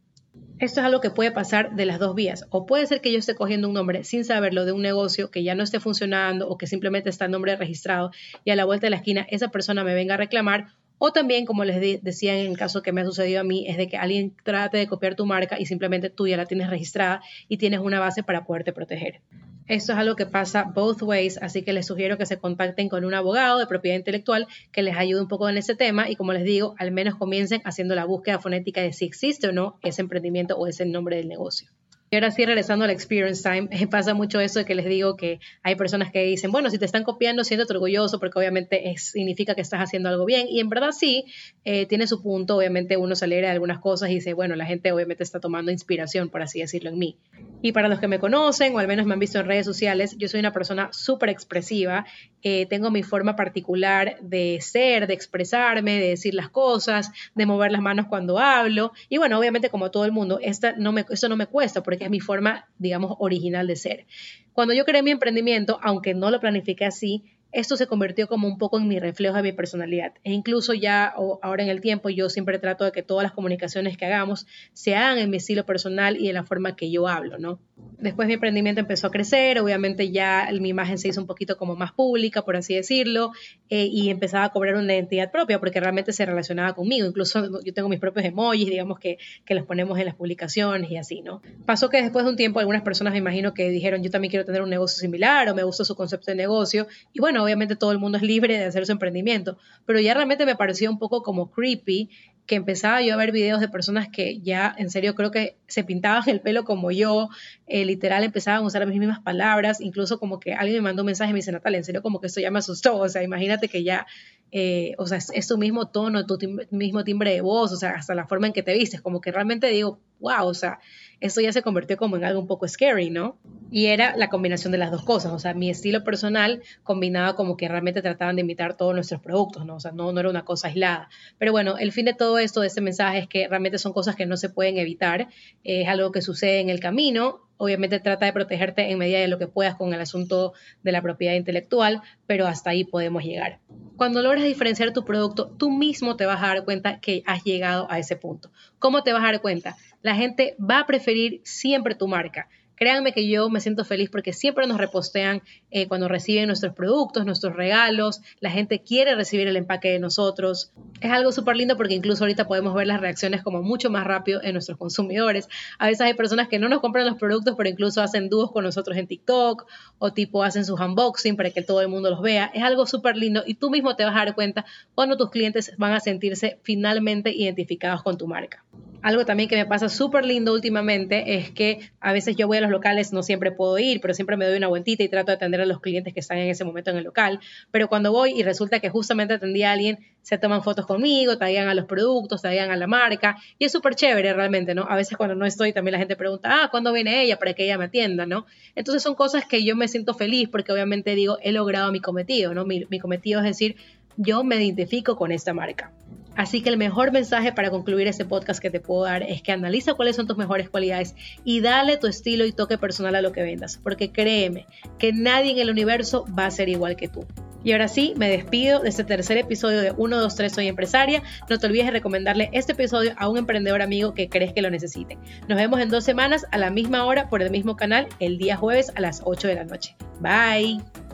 Esto 0.59 0.79
es 0.79 0.87
algo 0.87 1.01
que 1.01 1.11
puede 1.11 1.31
pasar 1.31 1.75
de 1.75 1.85
las 1.85 1.99
dos 1.99 2.15
vías. 2.15 2.45
O 2.49 2.65
puede 2.65 2.87
ser 2.87 2.99
que 2.99 3.11
yo 3.11 3.19
esté 3.19 3.35
cogiendo 3.35 3.67
un 3.67 3.75
nombre 3.75 4.03
sin 4.03 4.25
saberlo 4.25 4.65
de 4.65 4.71
un 4.71 4.81
negocio 4.81 5.29
que 5.29 5.43
ya 5.43 5.53
no 5.53 5.61
esté 5.61 5.79
funcionando 5.79 6.49
o 6.49 6.57
que 6.57 6.65
simplemente 6.65 7.11
está 7.11 7.25
el 7.25 7.31
nombre 7.31 7.55
registrado 7.55 8.09
y 8.43 8.49
a 8.49 8.55
la 8.55 8.65
vuelta 8.65 8.87
de 8.87 8.89
la 8.91 8.95
esquina 8.95 9.27
esa 9.29 9.49
persona 9.49 9.83
me 9.83 9.93
venga 9.93 10.15
a 10.15 10.17
reclamar. 10.17 10.69
O 10.97 11.11
también, 11.11 11.45
como 11.45 11.63
les 11.63 12.01
decía 12.01 12.35
en 12.39 12.49
el 12.49 12.57
caso 12.57 12.81
que 12.81 12.91
me 12.91 13.01
ha 13.01 13.05
sucedido 13.05 13.41
a 13.41 13.43
mí, 13.43 13.67
es 13.67 13.77
de 13.77 13.87
que 13.87 13.97
alguien 13.97 14.35
trate 14.43 14.77
de 14.77 14.87
copiar 14.87 15.13
tu 15.13 15.27
marca 15.27 15.59
y 15.59 15.67
simplemente 15.67 16.09
tú 16.09 16.27
ya 16.27 16.37
la 16.37 16.47
tienes 16.47 16.71
registrada 16.71 17.21
y 17.47 17.57
tienes 17.57 17.79
una 17.81 17.99
base 17.99 18.23
para 18.23 18.43
poderte 18.43 18.73
proteger. 18.73 19.21
Esto 19.67 19.91
es 19.91 19.99
algo 19.99 20.15
que 20.15 20.25
pasa 20.25 20.63
both 20.63 21.01
ways, 21.01 21.37
así 21.41 21.61
que 21.61 21.73
les 21.73 21.87
sugiero 21.87 22.17
que 22.17 22.25
se 22.25 22.37
contacten 22.37 22.87
con 22.87 23.03
un 23.03 23.13
abogado 23.13 23.59
de 23.59 23.67
propiedad 23.67 23.97
intelectual 23.97 24.47
que 24.71 24.81
les 24.81 24.95
ayude 24.95 25.19
un 25.19 25.27
poco 25.27 25.49
en 25.49 25.57
ese 25.57 25.75
tema 25.75 26.09
y 26.09 26.15
como 26.15 26.31
les 26.31 26.45
digo, 26.45 26.73
al 26.77 26.91
menos 26.91 27.15
comiencen 27.15 27.61
haciendo 27.65 27.93
la 27.93 28.05
búsqueda 28.05 28.39
fonética 28.39 28.81
de 28.81 28.93
si 28.93 29.03
existe 29.03 29.49
o 29.49 29.51
no 29.51 29.77
ese 29.83 30.01
emprendimiento 30.01 30.55
o 30.57 30.67
ese 30.67 30.85
nombre 30.85 31.17
del 31.17 31.27
negocio. 31.27 31.69
Y 32.09 32.15
ahora 32.15 32.31
sí, 32.31 32.45
regresando 32.45 32.85
al 32.85 32.91
experience 32.91 33.43
time, 33.43 33.67
pasa 33.91 34.13
mucho 34.13 34.39
eso 34.39 34.59
de 34.59 34.65
que 34.65 34.75
les 34.75 34.85
digo 34.85 35.17
que 35.17 35.39
hay 35.61 35.75
personas 35.75 36.11
que 36.11 36.23
dicen, 36.23 36.51
bueno, 36.51 36.69
si 36.69 36.77
te 36.77 36.85
están 36.85 37.03
copiando, 37.03 37.43
siéntete 37.43 37.73
orgulloso 37.73 38.17
porque 38.19 38.39
obviamente 38.39 38.95
significa 38.97 39.55
que 39.55 39.61
estás 39.61 39.81
haciendo 39.81 40.07
algo 40.07 40.23
bien. 40.25 40.47
Y 40.49 40.61
en 40.61 40.69
verdad 40.69 40.91
sí, 40.91 41.25
eh, 41.65 41.85
tiene 41.85 42.07
su 42.07 42.21
punto. 42.21 42.55
Obviamente 42.55 42.95
uno 42.95 43.15
se 43.15 43.25
alegra 43.25 43.47
de 43.47 43.53
algunas 43.53 43.79
cosas 43.79 44.09
y 44.09 44.15
dice, 44.15 44.33
bueno, 44.33 44.55
la 44.55 44.65
gente 44.65 44.91
obviamente 44.93 45.23
está 45.23 45.41
tomando 45.41 45.71
inspiración, 45.71 46.29
por 46.29 46.41
así 46.41 46.59
decirlo, 46.59 46.91
en 46.91 46.97
mí. 46.97 47.17
Y 47.61 47.73
para 47.73 47.89
los 47.89 47.99
que 47.99 48.07
me 48.07 48.19
conocen 48.19 48.73
o 48.73 48.79
al 48.79 48.87
menos 48.87 49.05
me 49.05 49.13
han 49.13 49.19
visto 49.19 49.39
en 49.39 49.47
redes 49.47 49.65
sociales, 49.65 50.15
yo 50.17 50.29
soy 50.29 50.39
una 50.39 50.53
persona 50.53 50.89
súper 50.93 51.29
expresiva. 51.29 52.05
Eh, 52.41 52.67
tengo 52.67 52.89
mi 52.89 53.03
forma 53.03 53.35
particular 53.35 54.17
de 54.21 54.59
ser, 54.61 55.07
de 55.07 55.13
expresarme, 55.13 55.99
de 55.99 56.09
decir 56.09 56.33
las 56.33 56.49
cosas, 56.49 57.11
de 57.35 57.45
mover 57.45 57.73
las 57.73 57.81
manos 57.81 58.05
cuando 58.07 58.39
hablo. 58.39 58.93
Y 59.09 59.17
bueno, 59.17 59.37
obviamente 59.37 59.69
como 59.69 59.91
todo 59.91 60.05
el 60.05 60.13
mundo, 60.13 60.39
esta 60.41 60.73
no 60.77 60.93
me, 60.93 61.03
esto 61.09 61.27
no 61.27 61.35
me 61.35 61.47
cuesta 61.47 61.83
porque 61.83 61.96
que 61.97 62.05
es 62.05 62.09
mi 62.09 62.19
forma, 62.19 62.67
digamos, 62.77 63.15
original 63.19 63.67
de 63.67 63.75
ser. 63.75 64.05
Cuando 64.53 64.73
yo 64.73 64.85
creé 64.85 65.03
mi 65.03 65.11
emprendimiento, 65.11 65.79
aunque 65.81 66.13
no 66.13 66.31
lo 66.31 66.39
planifiqué 66.39 66.85
así, 66.85 67.23
esto 67.51 67.77
se 67.77 67.87
convirtió 67.87 68.27
como 68.27 68.47
un 68.47 68.57
poco 68.57 68.77
en 68.77 68.87
mi 68.87 68.99
reflejo 68.99 69.35
de 69.35 69.43
mi 69.43 69.51
personalidad. 69.51 70.13
E 70.23 70.33
incluso 70.33 70.73
ya 70.73 71.05
ahora 71.41 71.63
en 71.63 71.69
el 71.69 71.81
tiempo 71.81 72.09
yo 72.09 72.29
siempre 72.29 72.59
trato 72.59 72.83
de 72.83 72.91
que 72.91 73.03
todas 73.03 73.23
las 73.23 73.31
comunicaciones 73.31 73.97
que 73.97 74.05
hagamos 74.05 74.47
se 74.73 74.95
hagan 74.95 75.17
en 75.17 75.29
mi 75.29 75.37
estilo 75.37 75.65
personal 75.65 76.17
y 76.17 76.27
en 76.27 76.35
la 76.35 76.43
forma 76.43 76.75
que 76.75 76.91
yo 76.91 77.07
hablo, 77.07 77.37
¿no? 77.37 77.59
Después 77.99 78.27
mi 78.27 78.35
emprendimiento 78.35 78.79
empezó 78.79 79.07
a 79.07 79.11
crecer, 79.11 79.59
obviamente 79.59 80.11
ya 80.11 80.49
mi 80.59 80.69
imagen 80.69 80.99
se 80.99 81.07
hizo 81.07 81.19
un 81.19 81.25
poquito 81.25 81.57
como 81.57 81.75
más 81.75 81.91
pública, 81.93 82.43
por 82.43 82.55
así 82.55 82.75
decirlo, 82.75 83.31
eh, 83.69 83.85
y 83.91 84.09
empezaba 84.09 84.45
a 84.45 84.49
cobrar 84.49 84.75
una 84.75 84.93
identidad 84.93 85.31
propia 85.31 85.59
porque 85.59 85.79
realmente 85.79 86.13
se 86.13 86.23
relacionaba 86.25 86.73
conmigo. 86.73 87.07
Incluso 87.07 87.61
yo 87.63 87.73
tengo 87.73 87.89
mis 87.89 87.99
propios 87.99 88.25
emojis, 88.25 88.69
digamos, 88.69 88.99
que, 88.99 89.17
que 89.45 89.55
los 89.55 89.65
ponemos 89.65 89.97
en 89.97 90.05
las 90.05 90.15
publicaciones 90.15 90.91
y 90.91 90.97
así, 90.97 91.21
¿no? 91.21 91.41
Pasó 91.65 91.89
que 91.89 92.01
después 92.01 92.23
de 92.23 92.31
un 92.31 92.37
tiempo 92.37 92.59
algunas 92.59 92.83
personas 92.83 93.13
me 93.13 93.19
imagino 93.19 93.55
que 93.55 93.69
dijeron 93.69 94.03
yo 94.03 94.11
también 94.11 94.29
quiero 94.29 94.45
tener 94.45 94.61
un 94.61 94.69
negocio 94.69 94.99
similar 94.99 95.49
o 95.49 95.55
me 95.55 95.63
gusta 95.63 95.83
su 95.83 95.95
concepto 95.95 96.29
de 96.29 96.35
negocio. 96.35 96.87
Y 97.13 97.19
bueno, 97.19 97.43
obviamente 97.43 97.75
todo 97.75 97.91
el 97.91 97.97
mundo 97.97 98.19
es 98.19 98.23
libre 98.23 98.59
de 98.59 98.65
hacer 98.65 98.85
su 98.85 98.91
emprendimiento, 98.91 99.57
pero 99.87 99.99
ya 99.99 100.13
realmente 100.13 100.45
me 100.45 100.55
parecía 100.55 100.89
un 100.89 100.99
poco 100.99 101.23
como 101.23 101.49
creepy 101.49 102.09
que 102.47 102.55
empezaba 102.55 103.01
yo 103.01 103.13
a 103.13 103.17
ver 103.17 103.31
videos 103.31 103.59
de 103.59 103.67
personas 103.67 104.07
que 104.07 104.39
ya 104.39 104.73
en 104.77 104.89
serio 104.89 105.15
creo 105.15 105.31
que 105.31 105.57
se 105.67 105.83
pintaban 105.83 106.23
el 106.27 106.39
pelo 106.39 106.63
como 106.63 106.91
yo, 106.91 107.29
eh, 107.67 107.85
literal 107.85 108.23
empezaban 108.23 108.63
a 108.63 108.65
usar 108.65 108.81
las 108.87 108.89
mismas 108.89 109.19
palabras, 109.19 109.81
incluso 109.81 110.17
como 110.17 110.39
que 110.39 110.53
alguien 110.53 110.77
me 110.77 110.89
mandó 110.89 111.03
un 111.03 111.07
mensaje 111.07 111.31
y 111.31 111.33
me 111.33 111.39
dice, 111.39 111.51
Natalia, 111.51 111.77
en 111.77 111.83
serio 111.83 112.01
como 112.01 112.21
que 112.21 112.27
esto 112.27 112.39
ya 112.39 112.49
me 112.49 112.59
asustó, 112.59 112.97
o 112.97 113.09
sea, 113.09 113.21
imagínate 113.21 113.67
que 113.67 113.83
ya, 113.83 114.07
eh, 114.51 114.95
o 114.97 115.05
sea, 115.05 115.17
es, 115.17 115.47
tu 115.47 115.57
mismo 115.57 115.89
tono, 115.89 116.25
tu 116.25 116.39
mismo 116.71 117.03
timbre 117.03 117.33
de 117.33 117.41
voz, 117.41 117.73
o 117.73 117.75
sea, 117.75 117.91
hasta 117.91 118.15
la 118.15 118.25
forma 118.25 118.47
en 118.47 118.53
que 118.53 118.63
te 118.63 118.73
vistes, 118.73 119.01
como 119.01 119.19
que 119.19 119.31
realmente 119.31 119.67
digo, 119.67 119.99
wow, 120.19 120.47
o 120.47 120.53
sea, 120.53 120.79
esto 121.19 121.41
ya 121.41 121.51
se 121.51 121.61
convirtió 121.61 121.97
como 121.97 122.15
en 122.17 122.23
algo 122.23 122.39
un 122.39 122.47
poco 122.47 122.67
scary, 122.67 123.09
¿no? 123.09 123.37
Y 123.71 123.87
era 123.87 124.15
la 124.15 124.29
combinación 124.29 124.71
de 124.71 124.77
las 124.77 124.91
dos 124.91 125.03
cosas, 125.03 125.31
o 125.31 125.39
sea, 125.39 125.53
mi 125.53 125.69
estilo 125.69 126.03
personal 126.03 126.61
combinaba 126.83 127.35
como 127.35 127.57
que 127.57 127.67
realmente 127.67 128.01
trataban 128.01 128.35
de 128.35 128.41
imitar 128.41 128.77
todos 128.77 128.93
nuestros 128.93 129.21
productos, 129.21 129.65
¿no? 129.65 129.75
O 129.75 129.79
sea, 129.79 129.91
no, 129.91 130.11
no 130.11 130.19
era 130.19 130.29
una 130.29 130.45
cosa 130.45 130.67
aislada. 130.67 131.09
Pero 131.37 131.51
bueno, 131.51 131.77
el 131.77 131.91
fin 131.91 132.05
de 132.05 132.13
todo 132.13 132.37
esto, 132.39 132.61
de 132.61 132.67
este 132.67 132.81
mensaje, 132.81 133.19
es 133.19 133.27
que 133.27 133.47
realmente 133.47 133.77
son 133.77 133.93
cosas 133.93 134.15
que 134.15 134.25
no 134.25 134.37
se 134.37 134.49
pueden 134.49 134.77
evitar, 134.77 135.27
es 135.63 135.87
algo 135.87 136.11
que 136.11 136.21
sucede 136.21 136.59
en 136.59 136.69
el 136.69 136.79
camino, 136.79 137.46
obviamente 137.57 137.99
trata 137.99 138.25
de 138.25 138.33
protegerte 138.33 138.91
en 138.91 138.97
medida 138.97 139.19
de 139.19 139.27
lo 139.27 139.37
que 139.37 139.47
puedas 139.47 139.75
con 139.75 139.93
el 139.93 140.01
asunto 140.01 140.53
de 140.83 140.91
la 140.91 141.01
propiedad 141.01 141.35
intelectual, 141.35 142.01
pero 142.25 142.47
hasta 142.47 142.69
ahí 142.69 142.83
podemos 142.83 143.23
llegar. 143.23 143.59
Cuando 143.95 144.21
logras 144.21 144.43
diferenciar 144.43 144.93
tu 144.93 145.03
producto, 145.05 145.49
tú 145.57 145.71
mismo 145.71 146.15
te 146.15 146.25
vas 146.25 146.41
a 146.43 146.47
dar 146.47 146.65
cuenta 146.65 146.99
que 146.99 147.23
has 147.25 147.43
llegado 147.43 147.91
a 147.91 147.99
ese 147.99 148.15
punto. 148.15 148.51
¿Cómo 148.79 149.03
te 149.03 149.13
vas 149.13 149.23
a 149.23 149.27
dar 149.27 149.41
cuenta? 149.41 149.75
La 150.01 150.15
gente 150.15 150.55
va 150.59 150.79
a 150.79 150.85
preferir 150.85 151.41
siempre 151.43 151.95
tu 151.95 152.07
marca. 152.07 152.47
Créanme 152.77 153.11
que 153.11 153.27
yo 153.27 153.49
me 153.49 153.59
siento 153.59 153.83
feliz 153.83 154.09
porque 154.11 154.33
siempre 154.33 154.67
nos 154.67 154.77
repostean 154.77 155.41
eh, 155.71 155.87
cuando 155.87 156.07
reciben 156.07 156.45
nuestros 156.45 156.73
productos, 156.73 157.25
nuestros 157.25 157.55
regalos. 157.55 158.21
La 158.39 158.51
gente 158.51 158.83
quiere 158.83 159.15
recibir 159.15 159.47
el 159.47 159.57
empaque 159.57 159.89
de 159.89 159.99
nosotros. 159.99 160.71
Es 161.01 161.11
algo 161.11 161.31
súper 161.31 161.57
lindo 161.57 161.75
porque 161.75 161.95
incluso 161.95 162.23
ahorita 162.23 162.47
podemos 162.47 162.75
ver 162.75 162.85
las 162.85 163.01
reacciones 163.01 163.41
como 163.41 163.63
mucho 163.63 163.89
más 163.89 164.05
rápido 164.05 164.41
en 164.43 164.53
nuestros 164.53 164.77
consumidores. 164.77 165.49
A 165.79 165.87
veces 165.87 166.01
hay 166.01 166.13
personas 166.13 166.47
que 166.47 166.59
no 166.59 166.69
nos 166.69 166.79
compran 166.79 167.07
los 167.07 167.17
productos, 167.17 167.55
pero 167.57 167.67
incluso 167.67 168.01
hacen 168.01 168.29
dúos 168.29 168.51
con 168.51 168.63
nosotros 168.63 168.95
en 168.95 169.07
TikTok 169.07 169.65
o 169.97 170.13
tipo 170.13 170.43
hacen 170.43 170.63
sus 170.63 170.79
unboxing 170.79 171.35
para 171.35 171.49
que 171.49 171.63
todo 171.63 171.81
el 171.81 171.87
mundo 171.87 172.11
los 172.11 172.21
vea. 172.21 172.51
Es 172.53 172.61
algo 172.61 172.85
súper 172.85 173.17
lindo 173.17 173.43
y 173.45 173.55
tú 173.55 173.71
mismo 173.71 173.95
te 173.95 174.05
vas 174.05 174.15
a 174.15 174.19
dar 174.19 174.35
cuenta 174.35 174.65
cuando 174.93 175.17
tus 175.17 175.31
clientes 175.31 175.73
van 175.77 175.93
a 175.93 175.99
sentirse 175.99 176.59
finalmente 176.61 177.31
identificados 177.31 178.03
con 178.03 178.19
tu 178.19 178.27
marca. 178.27 178.63
Algo 179.01 179.25
también 179.25 179.47
que 179.47 179.55
me 179.55 179.65
pasa 179.65 179.89
súper 179.89 180.25
lindo 180.25 180.53
últimamente 180.53 181.37
es 181.37 181.51
que 181.51 181.91
a 181.99 182.11
veces 182.13 182.35
yo 182.35 182.47
voy 182.47 182.57
a 182.57 182.61
los 182.61 182.66
locales, 182.69 183.13
no 183.13 183.23
siempre 183.23 183.51
puedo 183.51 183.77
ir, 183.77 184.01
pero 184.01 184.13
siempre 184.13 184.37
me 184.37 184.45
doy 184.45 184.57
una 184.57 184.67
vueltita 184.67 185.03
y 185.03 185.09
trato 185.09 185.31
de 185.31 185.35
atender 185.35 185.61
a 185.61 185.65
los 185.65 185.81
clientes 185.81 186.13
que 186.13 186.19
están 186.19 186.37
en 186.37 186.49
ese 186.49 186.63
momento 186.63 186.91
en 186.91 186.97
el 186.97 187.03
local. 187.03 187.39
Pero 187.71 187.87
cuando 187.87 188.11
voy 188.11 188.39
y 188.39 188.43
resulta 188.43 188.79
que 188.79 188.89
justamente 188.89 189.33
atendí 189.35 189.63
a 189.63 189.71
alguien, 189.71 189.99
se 190.21 190.37
toman 190.37 190.63
fotos 190.63 190.85
conmigo, 190.85 191.37
traigan 191.37 191.69
a 191.69 191.73
los 191.73 191.85
productos, 191.85 192.41
traigan 192.41 192.69
a 192.71 192.75
la 192.75 192.87
marca 192.87 193.37
y 193.57 193.65
es 193.65 193.71
súper 193.71 193.95
chévere 193.95 194.33
realmente, 194.33 194.75
¿no? 194.75 194.85
A 194.89 194.95
veces 194.95 195.17
cuando 195.17 195.35
no 195.35 195.45
estoy 195.45 195.71
también 195.71 195.93
la 195.93 195.99
gente 195.99 196.15
pregunta, 196.15 196.49
ah, 196.51 196.67
¿cuándo 196.69 196.91
viene 196.91 197.23
ella 197.23 197.39
para 197.39 197.53
que 197.53 197.63
ella 197.63 197.77
me 197.77 197.85
atienda, 197.85 198.25
¿no? 198.25 198.45
Entonces 198.75 199.01
son 199.01 199.15
cosas 199.15 199.45
que 199.45 199.63
yo 199.63 199.75
me 199.75 199.87
siento 199.87 200.13
feliz 200.13 200.49
porque 200.49 200.71
obviamente 200.71 201.15
digo, 201.15 201.37
he 201.41 201.51
logrado 201.51 201.91
mi 201.91 202.01
cometido, 202.01 202.53
¿no? 202.53 202.65
Mi, 202.65 202.85
mi 202.89 202.99
cometido 202.99 203.39
es 203.39 203.45
decir, 203.45 203.77
yo 204.17 204.43
me 204.43 204.55
identifico 204.57 205.15
con 205.15 205.31
esta 205.31 205.53
marca. 205.53 205.91
Así 206.37 206.61
que 206.61 206.69
el 206.69 206.77
mejor 206.77 207.11
mensaje 207.11 207.51
para 207.51 207.71
concluir 207.71 208.07
este 208.07 208.23
podcast 208.23 208.61
que 208.61 208.69
te 208.69 208.79
puedo 208.79 209.03
dar 209.03 209.23
es 209.23 209.41
que 209.41 209.51
analiza 209.51 209.95
cuáles 209.95 210.15
son 210.15 210.27
tus 210.27 210.37
mejores 210.37 210.69
cualidades 210.69 211.15
y 211.43 211.61
dale 211.61 211.97
tu 211.97 212.07
estilo 212.07 212.45
y 212.45 212.51
toque 212.51 212.77
personal 212.77 213.15
a 213.15 213.21
lo 213.21 213.31
que 213.31 213.41
vendas, 213.41 213.79
porque 213.83 214.11
créeme 214.11 214.67
que 214.99 215.11
nadie 215.11 215.51
en 215.51 215.59
el 215.59 215.71
universo 215.71 216.25
va 216.37 216.45
a 216.45 216.51
ser 216.51 216.69
igual 216.69 216.95
que 216.95 217.07
tú. 217.07 217.25
Y 217.63 217.71
ahora 217.71 217.87
sí, 217.87 218.13
me 218.15 218.29
despido 218.29 218.79
de 218.79 218.89
este 218.89 219.03
tercer 219.03 219.37
episodio 219.37 219.81
de 219.81 219.91
1, 219.97 220.19
2, 220.19 220.35
3 220.35 220.53
Soy 220.53 220.67
Empresaria. 220.67 221.23
No 221.49 221.57
te 221.57 221.65
olvides 221.65 221.87
de 221.87 221.91
recomendarle 221.91 222.49
este 222.53 222.73
episodio 222.73 223.13
a 223.17 223.27
un 223.27 223.37
emprendedor 223.37 223.81
amigo 223.81 224.13
que 224.13 224.29
crees 224.29 224.53
que 224.53 224.61
lo 224.61 224.69
necesite. 224.69 225.17
Nos 225.49 225.57
vemos 225.57 225.81
en 225.81 225.89
dos 225.89 226.03
semanas 226.03 226.45
a 226.51 226.59
la 226.59 226.69
misma 226.69 227.03
hora 227.03 227.29
por 227.29 227.41
el 227.41 227.49
mismo 227.49 227.75
canal 227.75 228.07
el 228.19 228.37
día 228.37 228.55
jueves 228.55 228.93
a 228.95 229.01
las 229.01 229.21
8 229.25 229.47
de 229.47 229.55
la 229.55 229.63
noche. 229.65 229.95
Bye. 230.21 231.06